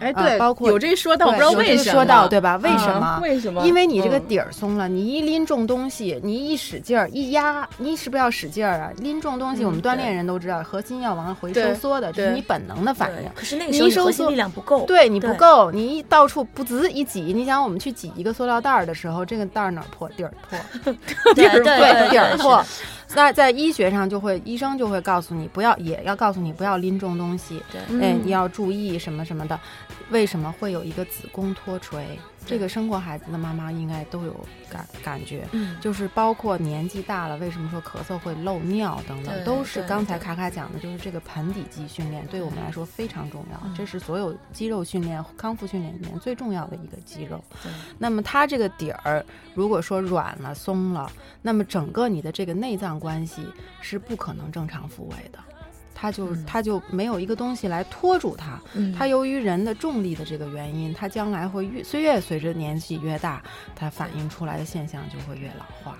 [0.00, 1.92] 哎，啊对，包括有这一说，到我不知道为什么。
[1.92, 2.56] 说到对吧？
[2.62, 3.20] 为什啊么？
[3.22, 3.64] 为什么？
[3.66, 8.90] 因为你这个嗯底儿松了，你一拎重东西，你一使劲儿一压，你是不是要使劲儿啊？
[8.98, 13.30] 拎重东西，嗯我们锻炼人都知道，核心要往回收缩的，这是你本能的反应。
[13.34, 20.08] 可是那个你时候你核心一收缩力量不够，对你不够，你一到处不滋一挤，你想我们去挤一个塑料袋儿的时候，这个袋儿哪儿破？
[20.16, 20.58] 底儿破，
[21.34, 22.79] 对对 对底儿破是。
[23.14, 29.58] 那在医学上就会，医生就会告诉你不要，也要告诉你不要拎重东西，对嗯哎，你要注意什么什么的。
[30.10, 32.18] 为什么会有一个子宫脱垂？
[32.50, 35.46] 这个生过孩子的妈妈应该都有感感觉。
[35.52, 47.42] 嗯，就是包括年纪大了，为什么说咳嗽会漏尿等等，都是刚才卡卡讲的，就是这个盆底肌训练对我们来说非常重要，嗯这是所有肌肉训练、康复训练里面最重要的一个肌肉。
[47.62, 51.08] 对那么它这个底儿如果说软了、松了，
[51.40, 53.46] 那么整个你的这个内脏关系
[53.80, 55.38] 是不可能正常复位的。
[56.00, 56.44] 它就嗯。
[56.46, 58.92] 它就没有一个东西来拖住它，嗯。
[58.92, 63.42] 它由于人的重力的这个原因，它将来会越岁月随着年纪越大，
[63.76, 65.98] 它反映出来的现象就会越老化。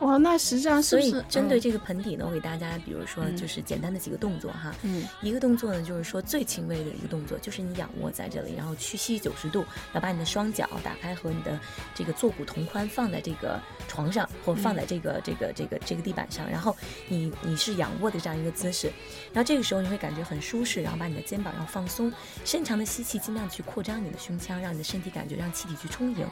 [0.00, 3.36] 哇，那实际上是所以不是嗯针对这个盆底呢，我给大家，比如说嗯。
[3.36, 4.72] 就是简单的几个动作哈。
[4.84, 5.04] 嗯。
[5.22, 11.58] 一个动作呢，就是说最轻微的一个动作，就是你仰卧在这里，然后屈膝九十度，要把你的双脚打开和你的
[11.96, 16.76] 这个坐骨同宽放在这个床上，或放在这个、这个这个这个地板上，然后
[17.08, 18.92] 你你是仰卧的这样一个姿势，
[19.32, 22.12] 然后这个时候你会感觉很舒适，然后把你的肩膀要放松，
[22.44, 26.26] 深长的吸气，尽量去扩张你的胸腔，让你的身体感觉让气体去充盈。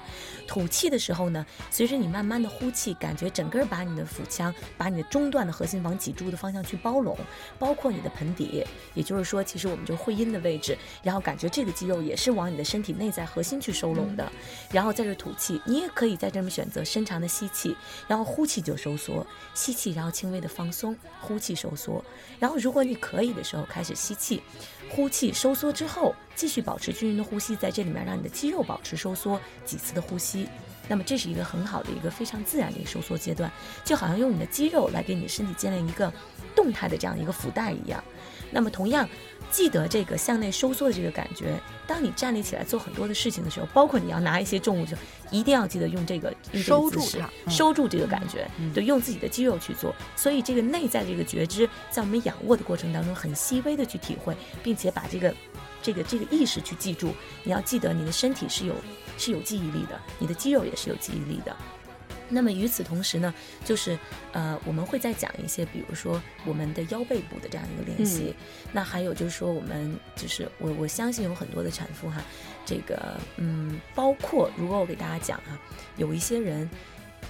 [0.46, 7.16] 吐气的时候呢，随着你慢慢的呼气，感觉整个把你的腹腔，把你的中段的核心往脊柱的方向去包拢，
[7.58, 14.30] 包括你的盆底，也就是说，其实我们就会阴的位置，然后感觉这个肌肉也是往你的身体内在核心去收拢的，
[14.70, 17.76] 然后在这吐气，你也可以在这么选择深长的吸气，
[18.08, 22.04] 然后呼气就收缩，吸气然后轻微的放松，呼气收缩，
[22.38, 24.42] 然后如果你可以的时候开始吸气。
[24.88, 30.48] 呼气收缩之后，继续保持均匀的呼吸，在这里面让你的肌肉保持收缩几次的呼吸。
[30.88, 33.50] 那么这是一个很好的一个非常自然的一个收缩阶段，
[33.84, 36.12] 就好像用你的肌肉来给你的身体建立一个
[36.54, 38.02] 动态的这样一个腹带一样。
[38.50, 39.08] 那么同样，
[39.50, 41.58] 记得这个向内收缩的这个感觉。
[41.86, 49.94] 当你站立起来做很多的事情的时候，包括你要拿一些重物的时候，一定要记得用这个收住它嗯收住这个感觉，嗯对，用自己的肌肉去做。
[50.16, 55.32] 所以这个内在这个觉知，在我们仰卧的过程当中，很细微的去体会，并且把这个
[55.80, 57.12] 这个这个意识去记住。
[57.44, 58.74] 你要记得，你的身体是有
[59.16, 61.56] 是有记忆力的，你的肌肉也是有记忆力的。
[62.28, 63.32] 那么与此同时呢，
[63.64, 63.98] 就是
[64.32, 68.34] 呃，我们会再讲一些，比如说我们的腰背部的这样一个练习。
[68.72, 72.22] 那还有就是说，我们就是我我相信有很多的产妇哈，
[72.64, 75.58] 这个嗯，包括如果我给大家讲哈，
[75.96, 76.68] 有一些人，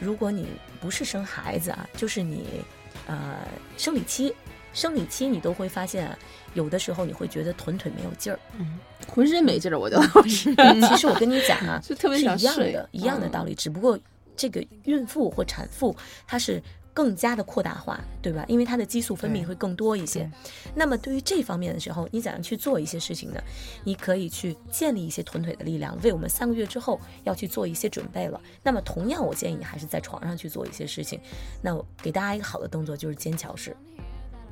[0.00, 0.46] 如果你
[0.80, 2.62] 不是生孩子啊，就是你
[3.06, 3.36] 呃
[3.76, 4.34] 生理期。
[4.72, 6.18] 生理期你都会发现啊，
[6.52, 8.38] 有的时候你会觉得臀腿没有劲儿。
[8.58, 8.78] 嗯，
[9.08, 10.54] 浑身没劲儿，我觉得是，
[10.86, 13.98] 其实我跟你讲啊， 就特别是一样的，一样的嗯道理，只不过
[14.36, 15.94] 这个孕妇或产妇
[16.26, 18.44] 她是更加的扩大化，对吧？
[18.48, 20.30] 因为她的激素分泌会更多一些。
[20.74, 23.40] 那么对于这方面的时候，你怎样去做一些事情呢？
[23.84, 28.40] 你可以去建立一些臀腿的力量，为我们三个月之后要去做一些准备了。
[28.62, 31.20] 那么同样，我建议你还是在床上去做一些事情。
[31.60, 33.76] 那我给大家一个好的动作就是肩桥式。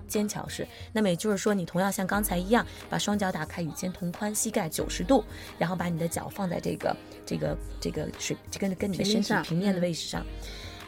[0.08, 5.24] 肩桥式，那么也就是说，你同样像刚才一样，把双脚打开，与肩同宽，膝盖九十度，
[5.58, 10.24] 然后把你的脚放在这个这个这个水，这跟跟你的身体平面的嗯位置上。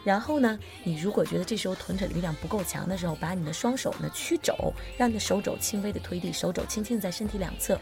[0.04, 4.54] 然后呢，你如果觉得这时候臀腿的力量不够强的时候，把你的双手呢屈肘，
[4.96, 7.76] 让你的手肘轻微的推地，手肘轻轻的在身体两侧。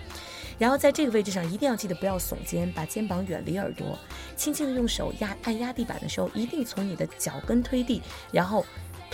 [0.58, 3.98] 然后在这个位置上，一定要记得不要耸肩，把肩膀远离耳朵，
[4.36, 8.00] 轻轻的用手压按压地板的时候，一定从你的脚跟推地，
[8.32, 8.64] 然后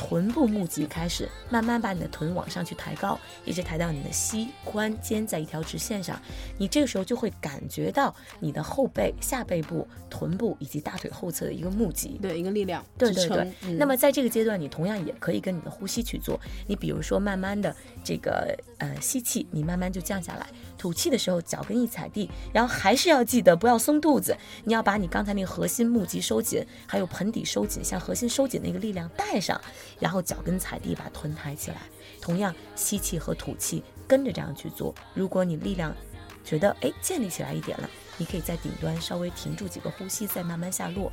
[0.00, 6.18] 臀部募集开始，慢慢把你的臀往上去抬高，一直抬到你的膝、髋、肩在一条直线上。
[6.56, 13.52] 你这个时候就会感觉到你的后背、下背部、臀部以及大腿后侧的一个募集，对一个力量对对对。
[13.62, 16.40] 嗯那么在这个阶段，你同样也可以跟你的呼吸去做。
[16.66, 20.46] 你比如说，慢慢的这个呃吸气，你慢慢就降下来；
[20.80, 29.60] 吐气的时候，脚跟一踩地，然后还是要记得不要松肚子，你要把你刚才那个核心募集收紧，还有盆底收紧，像核心收紧那个力量带上，
[29.98, 31.76] 然后脚跟踩地，把臀抬起来。
[32.18, 34.94] 同样，吸气和吐气跟着这样去做。
[35.12, 35.94] 如果你力量
[36.42, 41.12] 觉得哎建立起来一点了，你可以在顶端稍微停住几个呼吸，再慢慢下落。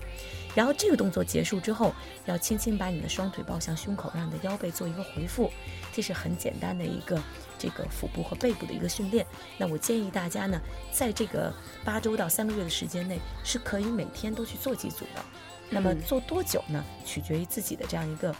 [0.56, 1.94] 然后这个动作结束之后，
[2.26, 5.52] 要轻轻把你的双腿抱向胸口，让你的腰背做一个回复。
[5.94, 7.22] 这是很简单的一个
[7.58, 9.26] 这个腹部和背部的一个训练。
[9.58, 10.60] 那我建议大家呢，
[10.92, 15.24] 在这个八周到三个月的时间内，是可以每天都去做几组的。
[15.70, 16.84] 那么嗯做多久呢？
[17.06, 18.34] 取决于自己的这样一个。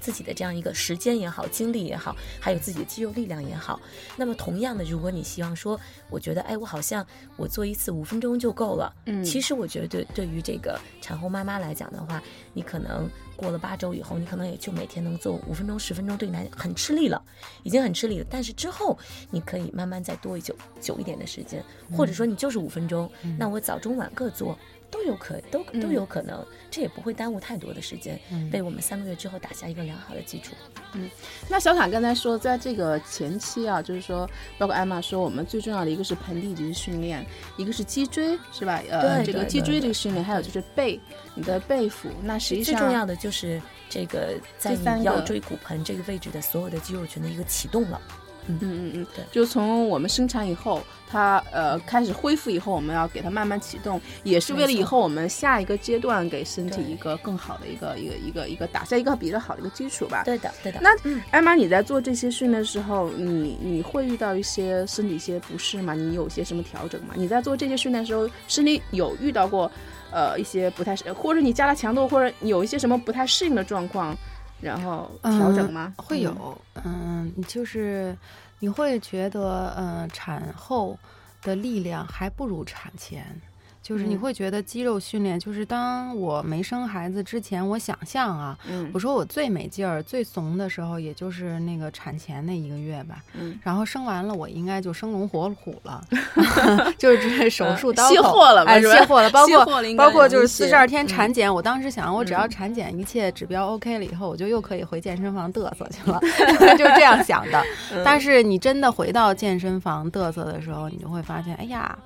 [0.00, 3.80] 自己的这样一个时间也好，精力也好，还有自己的肌肉力量也好。
[4.16, 8.92] 那么同样的，如果你希望说，我觉得，哎，我好像我做一次五分钟就够了。
[9.06, 12.22] 嗯其实我觉得对对于这个产后妈妈来讲的话，
[12.54, 17.22] 你可能过了八周以后，你可能也就每天能做五分钟、十分钟，对你来讲很吃力了，
[17.62, 18.26] 已经很吃力了。
[18.30, 18.98] 但是之后
[19.30, 21.62] 你可以慢慢再多一久久一点的时间，
[21.96, 24.58] 或者说你就是五分钟，那我早中晚各做。
[24.90, 28.18] 都有可都都有可能，这也不会耽误太多的时间，
[28.52, 30.54] 为我们三个月之后打下一个良好的基础。
[30.94, 31.08] 嗯
[31.48, 37.24] 那小卡刚才说，在这个前期啊，就是说，包括艾玛说，我们最重要的一个是盆底肌训练，
[37.56, 38.82] 一个是脊椎，是吧？
[38.90, 40.98] 呃，这个脊椎这个训练，还有就是背，
[41.34, 42.08] 你的背腹。
[42.22, 48.00] 那实际上最重要的就是这个在你腰椎骨盆这个位置的所有的肌肉群的一个启动了。
[48.60, 60.22] 嗯嗯嗯，对就从我们生产以后，它呃开始恢复以后，我们要给它慢慢启动，也是为了以后我们下一个阶段给身体一个更好的一个一个一个一个打下一个比较好的一个基础吧。
[60.24, 60.80] 对的，对的。
[60.82, 60.90] 那
[61.30, 65.94] 艾玛，你在做这些训练的时候，你你会遇到一些身体一些不适吗？
[65.94, 67.14] 你有些什么调整吗？
[67.16, 69.70] 你在做这些训练的时候，身体有遇到过
[70.10, 74.16] 呃一些不太适，或者你加了强度，或者有一些什么不太适应的状况，
[74.60, 75.94] 然后调整吗？
[75.96, 78.16] 会有，嗯，就是
[78.58, 80.98] 你会觉得，嗯，产后
[81.42, 83.24] 的力量还不如产前。
[83.90, 93.16] 就是你嗯会觉得肌肉训练，就是当我没生孩子之前，我想象啊，嗯我说我最没劲儿、最怂的时候，也就是那个产前那一个月吧。
[93.34, 96.00] 嗯，然后生完了，我应该就生龙活虎了
[96.96, 106.20] 就是这手术刀口卸货了吧哎，卸货了，包括包括就是四十二天嗯产检，我当时想，我只要嗯产检一切指标 OK 了以后，我就又可以回健身房嘚瑟去了，
[106.78, 107.60] 就是这样想的。
[107.92, 111.98] 嗯但是你真的回到健身房嘚瑟的时候，你就会发现，哎呀，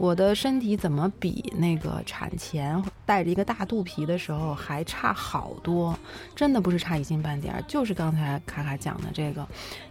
[0.00, 5.94] 我的身体怎么比那个产前带着一个大肚皮的时候还差好多？
[6.34, 9.46] 真的不是差一星半点儿，就是刚才卡卡讲的这个，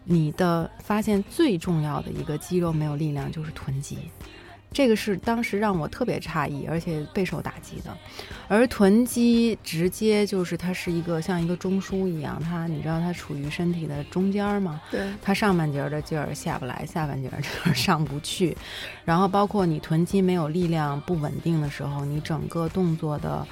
[0.06, 4.00] 你的发现最重要的一个肌肉没有力量就是臀肌。
[4.71, 7.95] 这个是当时让我特别诧异，而且备受打击的。
[8.47, 14.79] 而臀肌直接就是它是一个像一个中枢一样，它你知道它处于身体的中间儿吗？
[14.91, 18.55] 对，它上半截儿的劲儿下不来，下半截儿劲儿 上不去。
[19.05, 23.45] 然后包括你臀肌没有力量、不稳定的时候，你整个动作的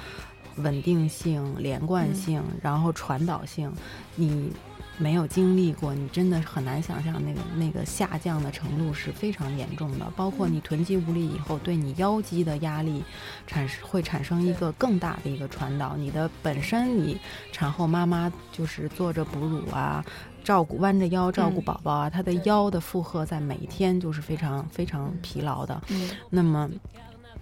[0.56, 3.72] 稳定性、连贯性，然后传导性，
[4.16, 4.52] 你
[4.98, 10.04] 没有经历过，你真的很难想象那个那个下降的程度是非常严重的。
[10.16, 13.02] 包括你臀肌无力以后，对你腰肌的压力
[13.46, 15.96] 产生会产生一个更大的一个传导。
[15.96, 17.18] 你的本身你
[17.52, 20.04] 产后妈妈就是坐着哺乳啊。
[20.44, 25.78] 照顾弯着腰照顾嗯宝宝啊，她的腰的负荷在每天就是非常非常疲劳的。
[25.88, 26.70] 嗯那么，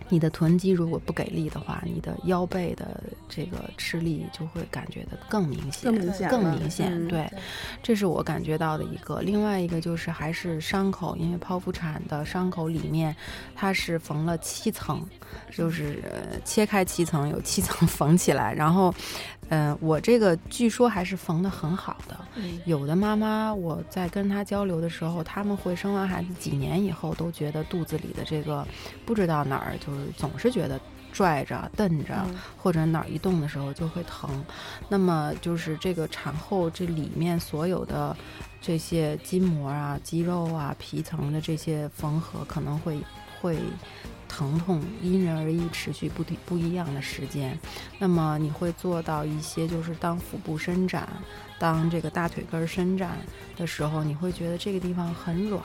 [0.09, 6.92] 你的臀肌如果不给力的话，你的腰背的这个吃力就会感觉的更明显，更明显更明显。
[6.92, 7.31] 嗯对，
[7.83, 9.21] 这是我感觉到的一个。
[9.21, 13.14] 另外一个就是还是伤口，因为剖腹产的伤口里面
[13.55, 15.03] 它是缝了七层，
[15.53, 18.95] 就是、呃切开七层，有七层缝起来，然后。
[19.48, 22.18] 嗯、我这个据说还是缝的很好的。
[22.37, 28.66] 嗯有的妈妈，我在跟她交流的时候，他们会生完孩子几年以后都觉得肚子里的这个
[29.04, 30.80] 不知道哪儿，就是总是觉得
[31.12, 34.44] 拽着、蹬着，嗯或者哪儿一动的时候就会疼。
[34.88, 38.16] 那么就是这个产后这里面所有的
[38.61, 43.00] 这些筋膜啊、肌肉啊、皮层的这些缝合，可能会
[43.40, 43.59] 会。
[44.37, 47.59] 疼痛因人而异，持续不不不一样的时间。
[47.99, 51.09] 那么你会做到一些，就是当腹部伸展，
[51.59, 53.16] 当这个大腿根儿伸展
[53.57, 55.62] 的时候，你会觉得这个地方很软，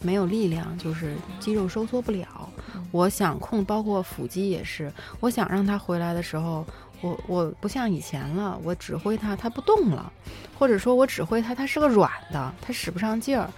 [0.00, 2.48] 没有力量，就是肌肉收缩不了。
[2.90, 6.66] 我想控，包括腹肌也是，我想让它回来的时候，
[7.02, 10.12] 我我不像以前了，我指挥它，它不动了，
[10.58, 13.48] 或者说我指挥它，它是个软的，它使不上劲儿。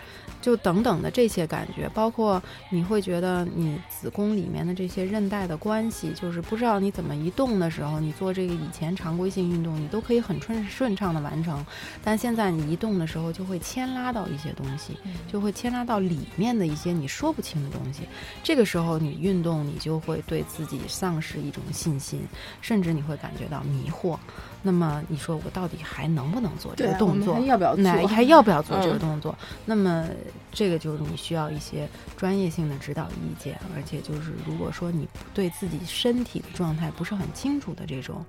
[0.45, 11.65] 就等等的这些感觉，包括你会觉得你子宫里面的这些韧带的关系，就是不知道你怎么移动的时候，你做这个以前常规性运动，你都可以很顺顺畅的完成，
[12.03, 14.99] 但现在你移动的时候，就会牵拉到一些东西，
[15.33, 18.03] 就会牵拉到里面的一些你说不清的东西。
[18.43, 22.21] 这个时候你运动，你就会对自己丧失一种信心，
[22.61, 24.19] 甚至你会感觉到迷惑。
[24.67, 27.35] 那么你说我到底还能不能做这个动作？
[27.35, 28.07] 还要不要做？
[28.09, 29.37] 还要不要 做这个动作？
[29.67, 30.07] 那么
[30.55, 38.25] 这个就是你需要一些专业性的指导意见，而且就是如果说你对自己身体的状态不是很清楚的这种，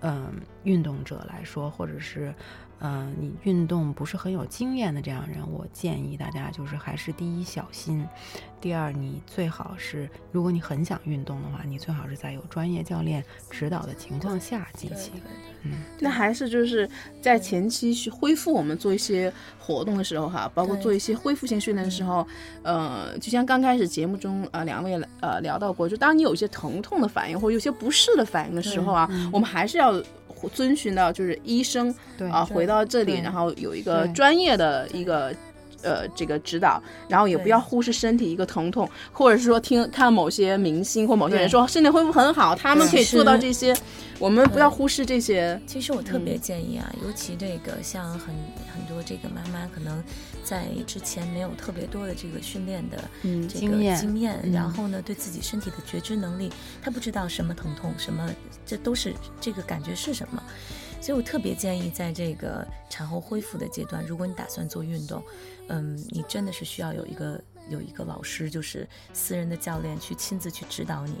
[0.00, 0.32] 嗯，
[0.64, 2.34] 运动者来说，或者是。
[2.80, 8.06] 嗯，你运动不是很有经验的这样人，我建议大家就是还是第一小心，
[8.60, 15.14] 第二你最好是，如果你很想运动的话，你最好是在有专业教练指导的情况下进行。
[15.62, 16.86] 嗯，那还是就是
[17.22, 22.26] 在前期去恢复我们做一些活动的时候哈，包括做一些恢复性训练的时候，
[22.62, 30.02] 呃，就像刚开始节目中呃两位呃聊到过，就当你有一些疼痛的反应或有些不适的反应的时候啊，我们还是要。
[30.52, 31.92] 遵循到就是医生
[32.30, 35.34] 啊，回到这里，然后有一个专业的一个
[35.82, 43.74] 呃这个指导，然后也不要忽视身体一个疼痛，或者是说听看某些明星或某些人说身体恢复很好，他们可以做到这些，
[44.18, 45.58] 我们不要忽视这些。
[45.66, 48.32] 其实我特别建议啊，尤其这个像很
[48.72, 50.04] 很多这个妈妈可能。
[50.46, 52.96] 在之前没有特别多的这个训练的
[53.48, 58.32] 这个经验，然后呢，对自己身体的觉知能力，他不知道什么疼痛，什么
[58.64, 60.40] 这都是这个感觉是什么，
[61.00, 65.20] 所以我特别建议在这个产后恢复的阶段，如果你打算做运动，
[65.66, 67.42] 嗯，你真的是需要有一个。
[67.68, 71.14] 有一个老师，就是私人的教练，去亲自去指导你，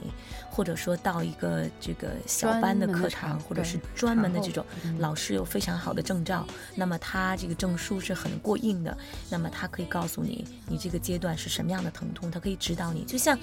[0.50, 4.64] 或者说到一个这个小班的课堂，或者是专门的这种
[4.98, 8.96] 老师有非常好的证照，那么他这个证书是很过硬的，
[9.30, 13.38] 那么他可以告诉你，你这个阶段是什么样的疼痛，他可以指导你，就像。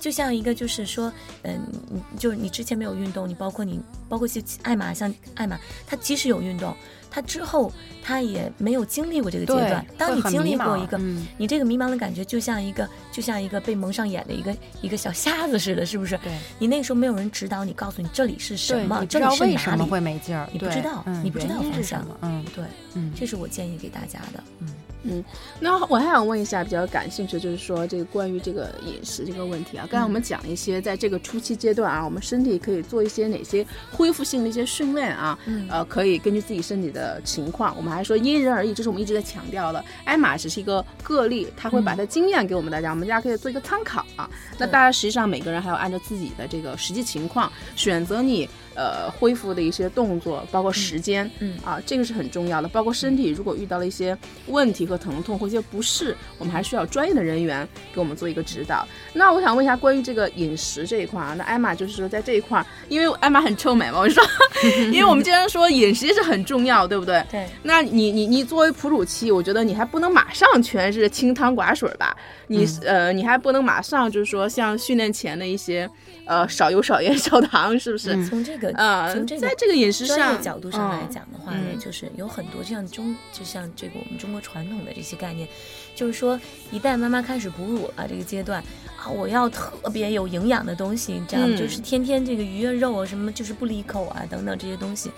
[0.00, 1.10] 就像一个，就是说，
[1.44, 6.76] 嗯，你就是你之前没有运动，你包括你，包括像艾玛，像艾玛，她即使有运动，
[7.14, 9.86] 她之后他也没有经历过这个阶段。
[9.96, 10.98] 当你经历过一个，
[11.38, 16.18] 你这个迷茫的感觉，就像一个，就像一个被蒙上眼的一个一个小瞎子似的，是不是？
[16.18, 16.32] 对。
[16.58, 20.48] 你那个时候没有人指导你，告诉你这里是什么，这里是为什么会没劲儿？
[20.52, 22.18] 你不知道，你不知道是什么？
[22.22, 24.68] 嗯，对，嗯，这是我建议给大家的，嗯。
[25.04, 25.22] 嗯，
[25.60, 29.86] 那我还想问一下，比较感兴趣，就是说这个关于这个饮食这个问题啊。
[29.90, 35.38] 刚才我们讲一些，在这个初期阶段啊，我们身体可以做一些哪些恢复性的一些训练啊？
[35.44, 39.84] 嗯，呃，可以根据自己身体的情况，我们还说因人而异，这是我们一直在强调的。
[40.04, 44.28] 艾玛只是一个个例，他会把他经验给我们大家，我们大家可以做一个参考啊。
[44.58, 48.48] 那大家实际上每个人还要按照自己的这个实际情况选择你。
[48.74, 52.68] 呃，恢复的一些动作，包括时间，嗯啊，这个是很重要的。
[52.68, 54.16] 包括身体如果遇到了一些
[54.48, 58.86] 问题和疼痛或一些不适，我们还需要专业的人员给我们做一个指导。
[59.12, 64.22] 那我想问一下，关于这个饮食这一块啊，那艾玛就是说在这一块，因为艾玛很臭美嘛，我说，
[64.92, 67.24] 因为我们经常说饮食是很重要，对不对？
[67.30, 67.46] 对。
[67.62, 72.16] 那你你你作为哺乳期，我觉得你还不能马上全是清汤寡水吧？
[72.48, 75.88] 你呃，你还不能马上就是说像训练前的一些。
[76.26, 78.26] 呃，少油、少盐、 少糖，是不是？
[78.26, 85.46] 从这个呃，从这个在这个饮食上角度上来讲的话呢，就是有很多像中，就像这个我们中国传统的这些概念，
[85.94, 88.62] 就是说，一旦妈妈开始哺乳了这个阶段
[88.96, 91.56] 啊，我要特别有营养的东西，你知道吗？
[91.56, 95.10] 就是天天这个鱼啊、肉啊什么，就是不离口啊等等这些东西。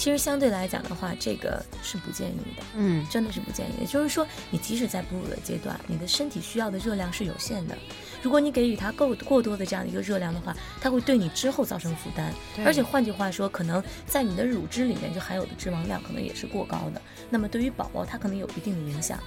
[0.00, 3.72] 其实相对来讲的话，这个是不建议的，嗯，真的是不建议。
[3.82, 7.76] 也就是说，你即使在哺乳的阶段，你的身体需要的热量是有限的。
[8.22, 12.32] 如果你给予它够过多的这样的一个热量的话，它会对你之后造成负担。
[12.64, 17.02] 而且换句话说，可能在你的乳汁里面就含有的脂肪量可能也是过高的。
[17.28, 19.20] 那么对于宝宝，它可能有一定的影响。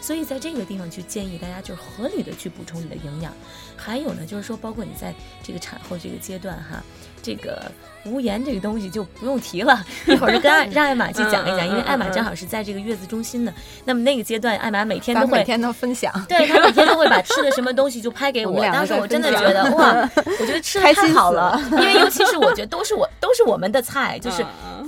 [0.00, 3.32] 所以在这个地方去建议大家，就是合理的去补充你的营养。
[3.76, 6.82] 还有呢，就是说，包括你在这个产后这个阶段哈。
[7.22, 7.70] 这个
[8.06, 13.52] 无盐这个东西就不用提了，一会儿就跟艾 让艾玛去讲一讲，因为艾玛正好是在这个月子中心呢。
[13.84, 18.64] 那么那个阶段，艾玛每天都会每天都分享，对她每天都会把吃的什么东西就拍给我。
[18.72, 24.42] 当时我真的觉得 哇，我觉得吃的太好了，因为尤其是我觉得都是我都是我们的菜，就是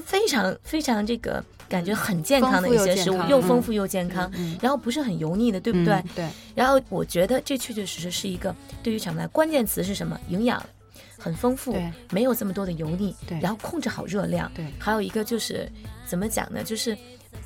[0.05, 4.30] 非常非常这个感觉很健康的一些食物，又丰富又健康，
[4.61, 6.03] 然后不是很油腻的，对不对？
[6.14, 6.28] 对。
[6.55, 10.18] 然后我觉得这确确实实是一个对于产妇来关键词是什么？
[10.28, 10.64] 营养。
[11.18, 11.80] 很丰富，
[12.11, 15.70] 没有这么多的油腻，然后控制好热量，对，还有一个就是
[16.05, 16.64] 怎么讲呢？
[16.64, 16.98] 就是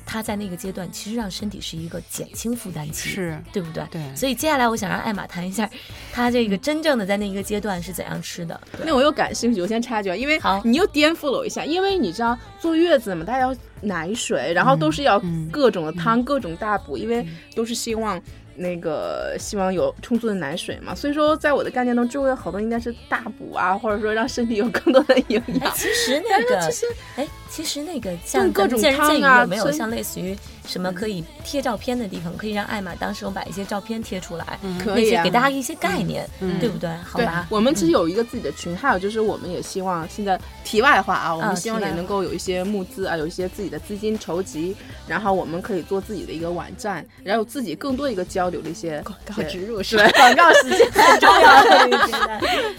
[0.05, 3.83] 他在那个阶段其实让身体是一个减轻负担期，是对不对？
[3.91, 5.69] 对所以接下来我想让艾玛谈一下，
[6.11, 8.59] 他这个真正的在那一个阶段是怎样吃的。
[8.85, 17.25] 那我又感兴趣，我先插一句，因为好你又颠覆了我一下，因为你知道坐月子嘛，大家要奶水，然后都是要嗯各种的汤、各种大补，因为
[17.55, 18.21] 都是希望。
[18.59, 25.75] 那个希望有充足的奶水嘛，所以说在我的概念中，周围好多应该是大补啊，或者说让身体有更多的营哎，养。
[25.75, 36.89] 其实那个，其实哎，其实那个像用各种健身汤啊有没有像类似于什么可以贴照片的地方，可以让艾玛当时我把一些照片贴出来，那可以给大家一些概念，嗯对不对？
[37.05, 44.75] 好吧，，我们其实有一个自己的群，还有就是我们也希望现在题外话啊，我啊们希望也能够有一些募资啊，有一些自己的资金筹集，
[45.07, 51.63] 然后我们可以做自己的一个网站，然后自己更多一个交流的一些广告植入是吧广告时间很重要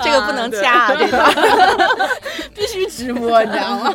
[0.04, 2.08] 这个不能掐啊，这个。
[2.54, 3.94] 必须直播，你知道吗？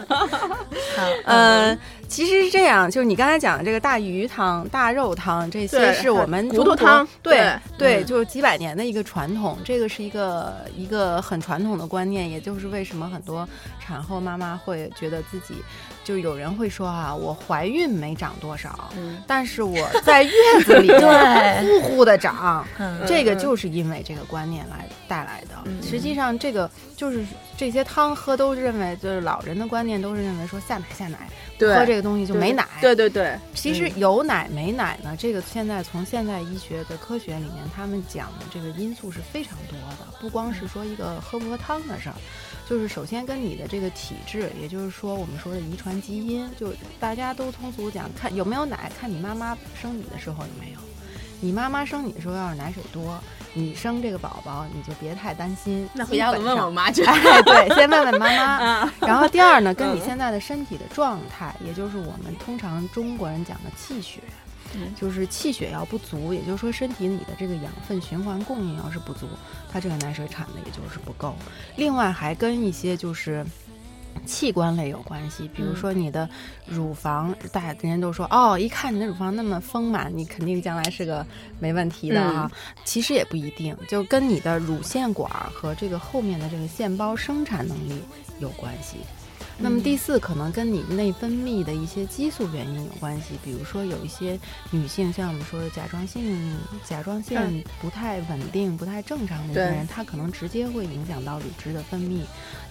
[1.05, 13.47] 好，嗯，其实是这样，就是你刚才讲的这个大鱼汤、大肉汤，这些是我们骨头汤对对就是几百年的一个传统，这个是一个一个很传统的观念，也就是为什么很多
[13.79, 15.55] 产后妈妈会觉得自己，
[16.03, 19.21] 就有人会说啊，我怀孕没长多少，嗯。
[19.27, 20.31] 但是我在月
[20.65, 21.81] 子里 对。
[21.81, 25.55] 呼呼的长，嗯这个就是因为这个观念来带来的。
[25.65, 25.81] 嗯。
[25.83, 27.23] 实际上，这个就是
[27.57, 32.65] 这些汤喝都认为，就是老人的观念都是认为说下奶下奶，对，喝这个东西就没奶。
[32.81, 32.93] 对。
[32.95, 42.15] 对对，其实有奶没奶呢，这个现在从现代医学的科学里面，他们讲的这个因素是非常多的，不光是说一个喝不喝汤的事儿，
[42.69, 50.79] 就是首先跟你的这个体质，也就是说我们说的遗传基因，就大家都通俗讲，看有没有奶，看你妈妈生你的时候有没有。
[51.41, 53.19] 你妈妈生你的时候要是奶水多，
[53.53, 55.85] 你生这个宝宝你就别太担心。
[55.93, 57.03] 那回家我问我妈去。
[57.03, 58.43] 哎，对，先问问妈妈。
[58.43, 64.21] 啊，然后第二呢，跟你嗯现在的身体的状态，也就是我们通常中国人讲的气血，
[64.73, 69.27] 嗯就是气血要不足，也就是说身体里的这个养分循环供应要是不足，
[69.71, 71.35] 它这个奶水产的也就是不够。
[71.75, 73.45] 另外还跟一些就是。
[74.27, 76.29] 器官类有关系，比如说你的
[76.67, 81.25] 乳房，大家人都说哦，一看你的乳房那么丰满，你肯定将来是个
[81.59, 82.49] 没问题的啊。
[82.85, 87.99] 其实也不一定，就跟你的乳腺管儿和这个后面的这个腺包生产能力
[88.37, 88.97] 有关系。
[89.57, 94.37] 那么第四，可能跟你内分泌的一些激素原因有关系，比如说有一些
[94.71, 96.23] 女性，像我们说的甲状腺
[96.83, 102.21] 甲状腺嗯不太稳定、不太正常的一些人，她可能直接会影响到乳汁的分泌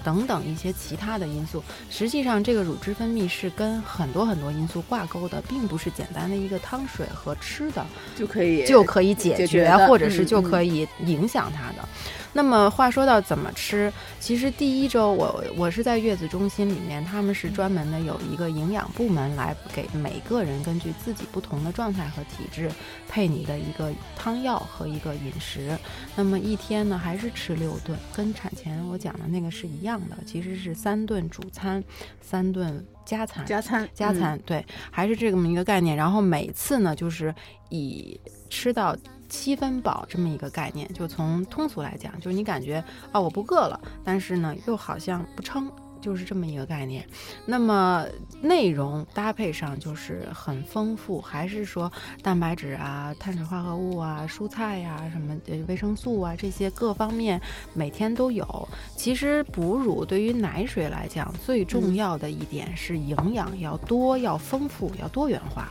[0.04, 1.62] 等等一些其他的因素。
[1.88, 11.88] 实际上，这个乳汁分泌是跟很多很多因素挂钩的，并不是简单的一个汤水和吃的就可以就可以解解决，或者是就可以影响它的。
[12.32, 22.70] 那么话说到怎么吃，其实第一周我我是在月子中心里面，他们是专门的有一个营养部门来给每个人根据自己不同的状态和体质
[23.08, 25.76] 配你的一个汤药和一个饮食。
[26.16, 31.84] 那么一天呢还是吃六顿，跟产前我讲的那个是一样的，其实是三顿主餐，
[32.20, 33.44] 三顿加餐。
[33.44, 35.94] 加餐加餐，对，还是这么一个概念。
[35.94, 37.34] 然后每次呢，就是
[37.68, 38.18] 以
[38.48, 38.96] 吃到
[39.32, 45.72] 七分饱这么一个概念，就从通俗来讲，就是你感觉啊我不饿了，但是呢又好像不撑。
[46.02, 47.08] 就是这么一个概念，
[47.46, 48.04] 那么
[48.40, 57.40] 内容搭配上就是很丰富，还是说蛋白质啊、碳水化合物啊、蔬菜呀、什么呃维生素啊这些各方面
[57.72, 58.68] 每天都有。
[58.96, 65.68] 其实哺乳对于奶水来讲，最重要的一点是营养要多、要丰富、要多元化，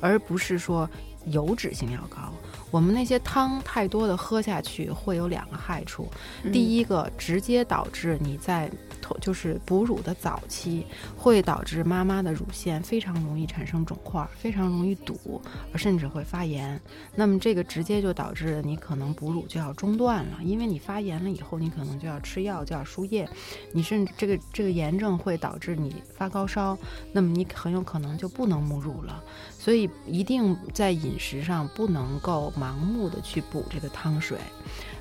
[0.00, 0.90] 而不是说
[1.26, 2.32] 油脂性要高。
[2.70, 6.08] 我们那些汤太多的喝下去会有两个害处，
[6.52, 8.70] 第一个直接导致你在
[9.20, 10.84] 就是哺乳的早期，
[11.16, 15.40] 会导致妈妈的乳腺非常容易产生肿块，非常容易堵，
[15.76, 16.78] 甚至会发炎。
[17.14, 23.26] 那么这个直接就导致你可能哺乳就要中断了，因为你发炎了以后，你可能就要吃药，就要输液，
[23.72, 26.76] 你甚至这个这个炎症会导致你发高烧，
[27.12, 29.22] 那么你很有可能就不能母乳了。
[29.58, 34.36] 所以一定在饮食上不能够盲目的去补这个汤水。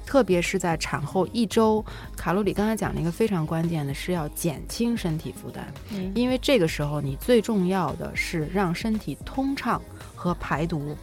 [0.05, 1.83] 特别是在产后一周，
[2.15, 9.81] 卡路里刚才讲了一个非常关键的是要减轻身体负担，嗯因为这个时候你最重要的是让身体通畅
[10.15, 10.95] 和排毒。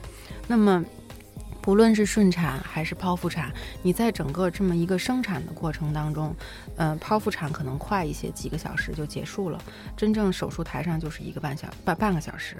[0.46, 0.82] 那么，
[1.64, 3.50] 不论是顺产还是剖腹产，
[3.80, 6.36] 你在整个这么一个生产的过程当中，
[6.76, 9.58] 呃，剖腹产可能快一些，几个小时就结束了，
[9.96, 12.54] 真正手术台上就是一个半小半半个小时。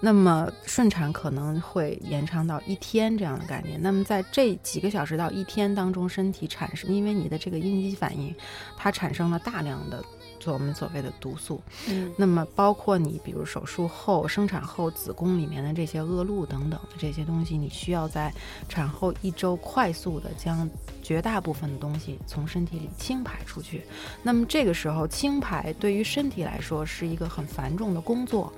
[0.00, 3.80] 那么顺产可能会延长到一天这样的概念。
[3.80, 8.34] 那么在这几个小时到一天当中，身体产生，因为你的这个应激反应，
[8.76, 10.04] 它产生了大量的
[10.40, 11.60] 做我们所谓的毒素。
[11.88, 18.32] 嗯那么包括你比如手术后、生产后子宫里面的这些恶露等等的这些东西，你需要在
[18.68, 20.68] 产后一周快速的将
[21.02, 23.82] 绝大部分的东西从身体里清排出去。
[24.22, 28.52] 那么这个时候清排对于身体来说是一个很繁重的工作。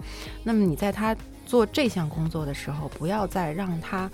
[0.44, 1.14] 那么你在它
[1.44, 4.10] 做这项工作的时候，不要再让它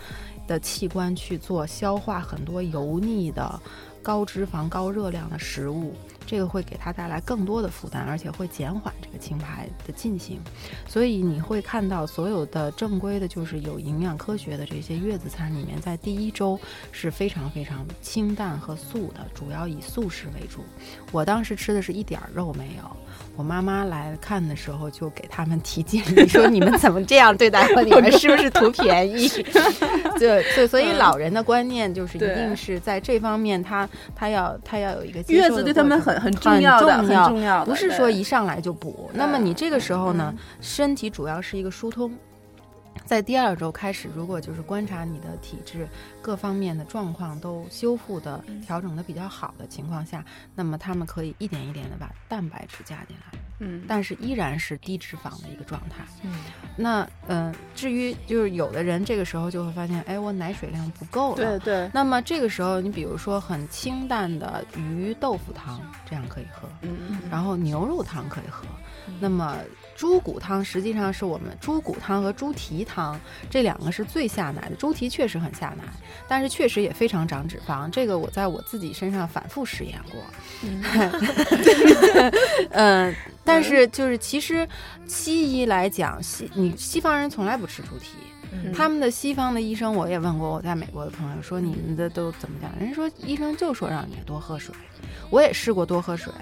[0.46, 3.60] 的器官去做消化很多油腻的、
[4.02, 5.94] 高脂肪、高热量的食物，
[6.28, 10.38] 这个会给他带来更多的负担，而且会减缓这个清排的进行。
[10.86, 16.60] 所以你会看到所有的正规的，就是有营养科学的这些月子餐里面，在第一周
[16.92, 20.62] 是非常非常清淡和素的，主要以素食为主。
[21.10, 22.96] 我当时吃的是一点儿肉没有。
[23.34, 27.82] 我妈妈来看的时候，就给他们提建议说：“你们怎么这样对待我？
[27.82, 29.28] 你们是不是图便宜？”
[30.18, 39.10] 对对，所以老人的观念就是一定是在这方面他，他要他要有一个月子对他们很很很重要的，很重要不是说一上来就补。
[39.14, 42.12] 那么你这个时候呢，嗯身体主要是一个疏通。
[43.08, 45.88] 在第二周开始，如果就是观察你的体质
[46.20, 50.22] 各方面的状况都修复的、嗯调整的比较好的情况下，
[50.54, 56.04] 那么他们可以一点一点的把蛋白质加进来，嗯，但是依然是低脂肪的一个状态。
[56.22, 56.34] 嗯
[56.76, 61.36] 那嗯、呃至于就是有的人这个时候就会发现，哎，我奶水量不够了。
[61.36, 66.68] 对对，那么这个时候，你比如说很清淡的鱼豆腐汤，这样可以喝。
[66.82, 68.66] 嗯然后牛肉汤可以喝。
[69.18, 69.56] 那么
[69.98, 73.20] 猪骨汤实际上是我们猪骨汤和猪蹄汤
[73.50, 74.76] 这两个是最下奶的。
[74.76, 75.82] 猪蹄确实很下奶，
[76.28, 77.90] 但是确实也非常长脂肪。
[77.90, 80.22] 这个我在我自己身上反复实验过。
[82.70, 83.12] 嗯，
[83.44, 84.66] 但是就是其实
[85.08, 88.10] 西医来讲，西你西方人从来不吃猪蹄。
[88.52, 92.70] 嗯他们的西方的医生，我也问过我在美国的朋友，说你们的都怎么讲？
[92.78, 94.72] 人家说医生就说让你多喝水，
[95.28, 96.32] 我也试过多喝水，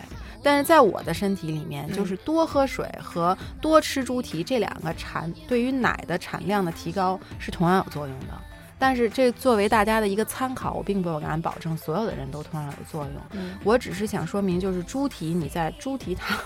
[0.47, 8.40] 但是在我的身体里面，就是多喝水和多吃猪蹄这两个产对于奶的产量的提高是同样有作用的。
[8.79, 13.12] 但是这作为大家的一个参考，我并不敢保证所有的人都同样有作用。
[13.33, 16.39] 嗯我只是想说明，就是猪蹄你在猪蹄汤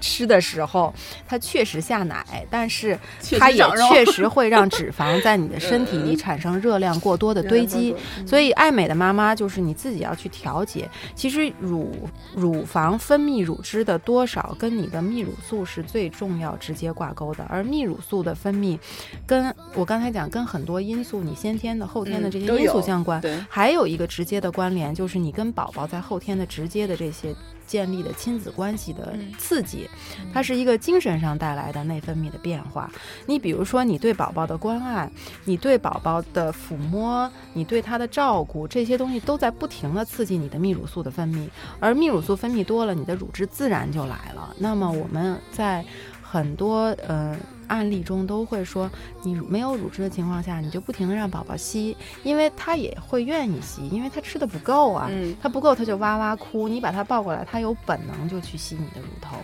[0.00, 0.92] 吃的时候，
[1.26, 2.98] 它确实下奶，但是
[3.38, 7.94] 它也确实会让脂肪在你的身体 里产生热量过多的堆积。
[8.26, 10.88] 所以，爱美的妈妈就是你自己要去调节。
[11.14, 18.78] 其实乳乳房分泌乳汁的多少跟你的泌乳素是最重要直接挂钩的，而泌乳素的分泌，
[19.26, 23.20] 跟我刚才讲跟很多因素，你先天的、后天的嗯这些因素相关。
[23.20, 27.34] 对，还有一个直接的关联，就是你跟宝宝在后天的直接的这些
[27.66, 29.88] 建立的亲子关系的嗯刺激，
[30.32, 32.90] 它是一个精神上带来的内分泌的变化。
[33.26, 35.10] 你比如说，你对宝宝的关爱，
[35.44, 41.48] 你对宝宝的抚摸，你对他的照顾，这些东西都在不停的刺激你的泌乳素的分泌，
[41.80, 44.54] 而泌乳素分泌多了，你的乳汁自然就来了。
[44.58, 45.84] 那么我们在
[46.22, 47.36] 很多呃
[47.68, 48.90] 案例中都会说，
[49.22, 59.36] 你没有乳汁的情况下，你就不停的让宝宝吸，因为他也会愿意吸，因为他吃的不够啊，嗯他不够他就哇哇哭，你把他抱过来，他有本能就去吸你的乳头。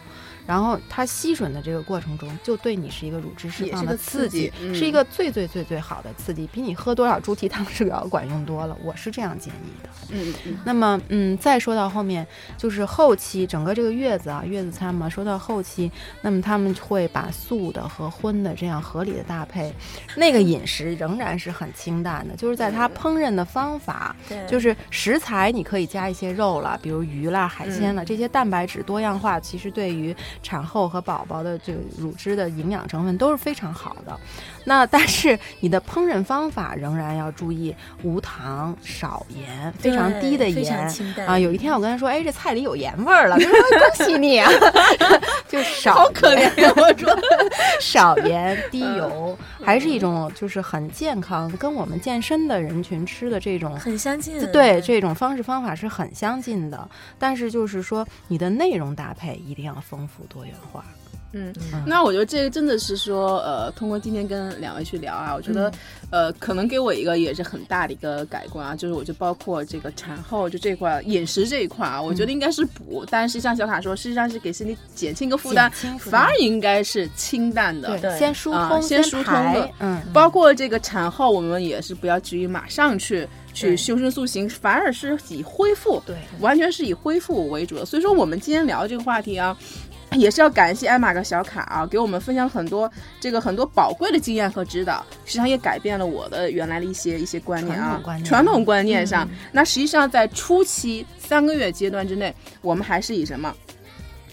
[0.46, 8.76] 然后它吸吮的这个过程中，就对你是一个乳汁释放的刺激嗯是一个最最最最好的刺激，比你喝多少猪蹄汤 是要管用多了。
[8.82, 9.88] 我是这样建议的。
[10.10, 12.26] 嗯嗯那么，嗯，再说到后面，
[12.56, 15.90] 就是后期整个这个月子啊，月子餐嘛，说到后期，
[16.22, 19.72] 那么他们会把素的和荤的这样合理的搭配，
[20.16, 34.18] 那个饮食仍然是很清淡的，就是在它烹饪的方法，对，就是食材你可以加一些肉了，比如鱼啦、海鲜了，这些蛋白质多样化，其实对于产后和宝宝的这个乳汁的营养成分都是非常好的。
[34.66, 40.90] 那但是你的烹饪方法仍然要注意无糖、少盐、非常低的盐
[41.26, 41.38] 啊。
[41.38, 43.50] 有一天我跟他说：“哎，这菜里有盐味儿了。”他说
[43.96, 44.50] ：“恭喜你啊！”
[45.48, 47.14] 就少好可怜呀，我说，
[47.80, 54.40] 少盐低油，还是一种就是很健康，跟我们健身的人群吃的这种很相近。
[54.50, 60.84] 对这种方式方法是很相近的，但是就是说你的内容搭配一定要丰富多元化。
[61.36, 65.72] 嗯嗯，那我觉得这个真的是说，呃，通过今天跟两位去聊啊，我觉得，
[66.10, 77.98] 呃，可能给我一个也是很大的一个改观啊，就是我就包括这个产后就这块饮食这一块啊，我觉得应该是补，但是像小卡说，实际上是给身体减轻一个负担，负担反而应该是清淡的。
[77.98, 87.84] 对先疏啊通，先疏通的，嗯，包括这个产后，我们也是不要急于马上去去修身塑形，反而是以恢复，对，完全是以恢复为主的。
[87.84, 89.56] 所以说，我们今天聊这个话题啊。
[90.18, 92.90] 也是要感谢艾玛和小卡啊，给我们分享很多
[93.20, 99.28] 这个很多宝贵的经验和指导，实际上也改变了我的原来的一些一些观念啊传统观，念传统观念上。
[99.52, 103.54] 那实际上在初期三个月阶段之内，我们还是以什么？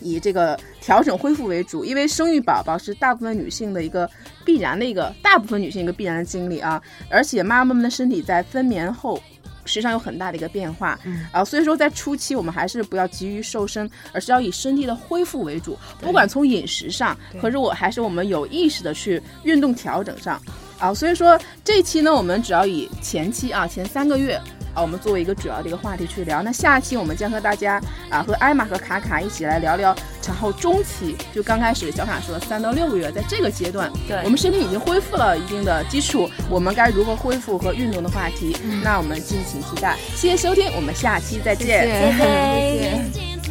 [0.04, 4.10] 以这个调整恢复为主，因为生育宝宝是大部分女性的一个
[4.44, 6.82] 必然的一个，大部分女性一个必然的经历啊。
[7.08, 9.22] 而且妈妈们的身体在分娩后，
[9.72, 11.00] 实际上有很大的一个变化，
[11.32, 20.42] 啊，所以说在初期我们还是不要急于瘦身，而是要以身体的恢复为主，不管从饮食上，可是我还是我们有意识的去运动调整上，
[20.78, 24.38] 啊，所以说这期呢，我们主要以前期啊，前三个月。
[24.74, 26.42] 啊，我们作为一个主要的一个话题去聊。
[26.42, 38.56] 那下期我们将和大家啊，和艾玛和卡卡一起来聊聊产后中期，就刚开始小卡说三到六个月，在这个阶段，对我们身体已经恢复了一定的基础，我们该如何恢复和运动的话题。
[38.84, 39.98] 那我们敬请期待。
[40.16, 41.88] 谢谢收听，我们下期再见。
[41.88, 43.22] 谢谢。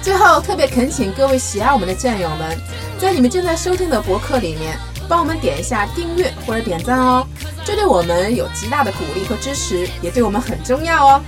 [0.00, 2.56] 最后特别恳请各位喜爱我们的战友们，
[2.98, 4.74] 在你们正在收听的博客里面，
[5.06, 7.26] 帮我们点一下订阅或者点赞哦。
[7.68, 11.22] 这对我们有极大的鼓励和支持，也对我们很重要哦。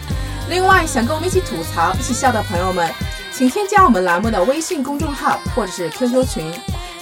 [0.49, 2.91] 另外，想跟我们一起吐槽、一起笑的朋友们，
[3.31, 6.51] 请添加我们栏目的微信公众号或者是 QQ 群，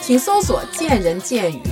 [0.03, 1.63] 请搜索“见人见语”。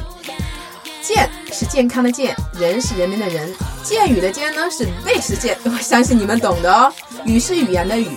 [1.03, 3.53] 健是健康的健，人是人民的人，
[3.83, 6.93] 健语的健呢是卫士健，我相信你们懂的哦。
[7.25, 8.17] 语是语言的语。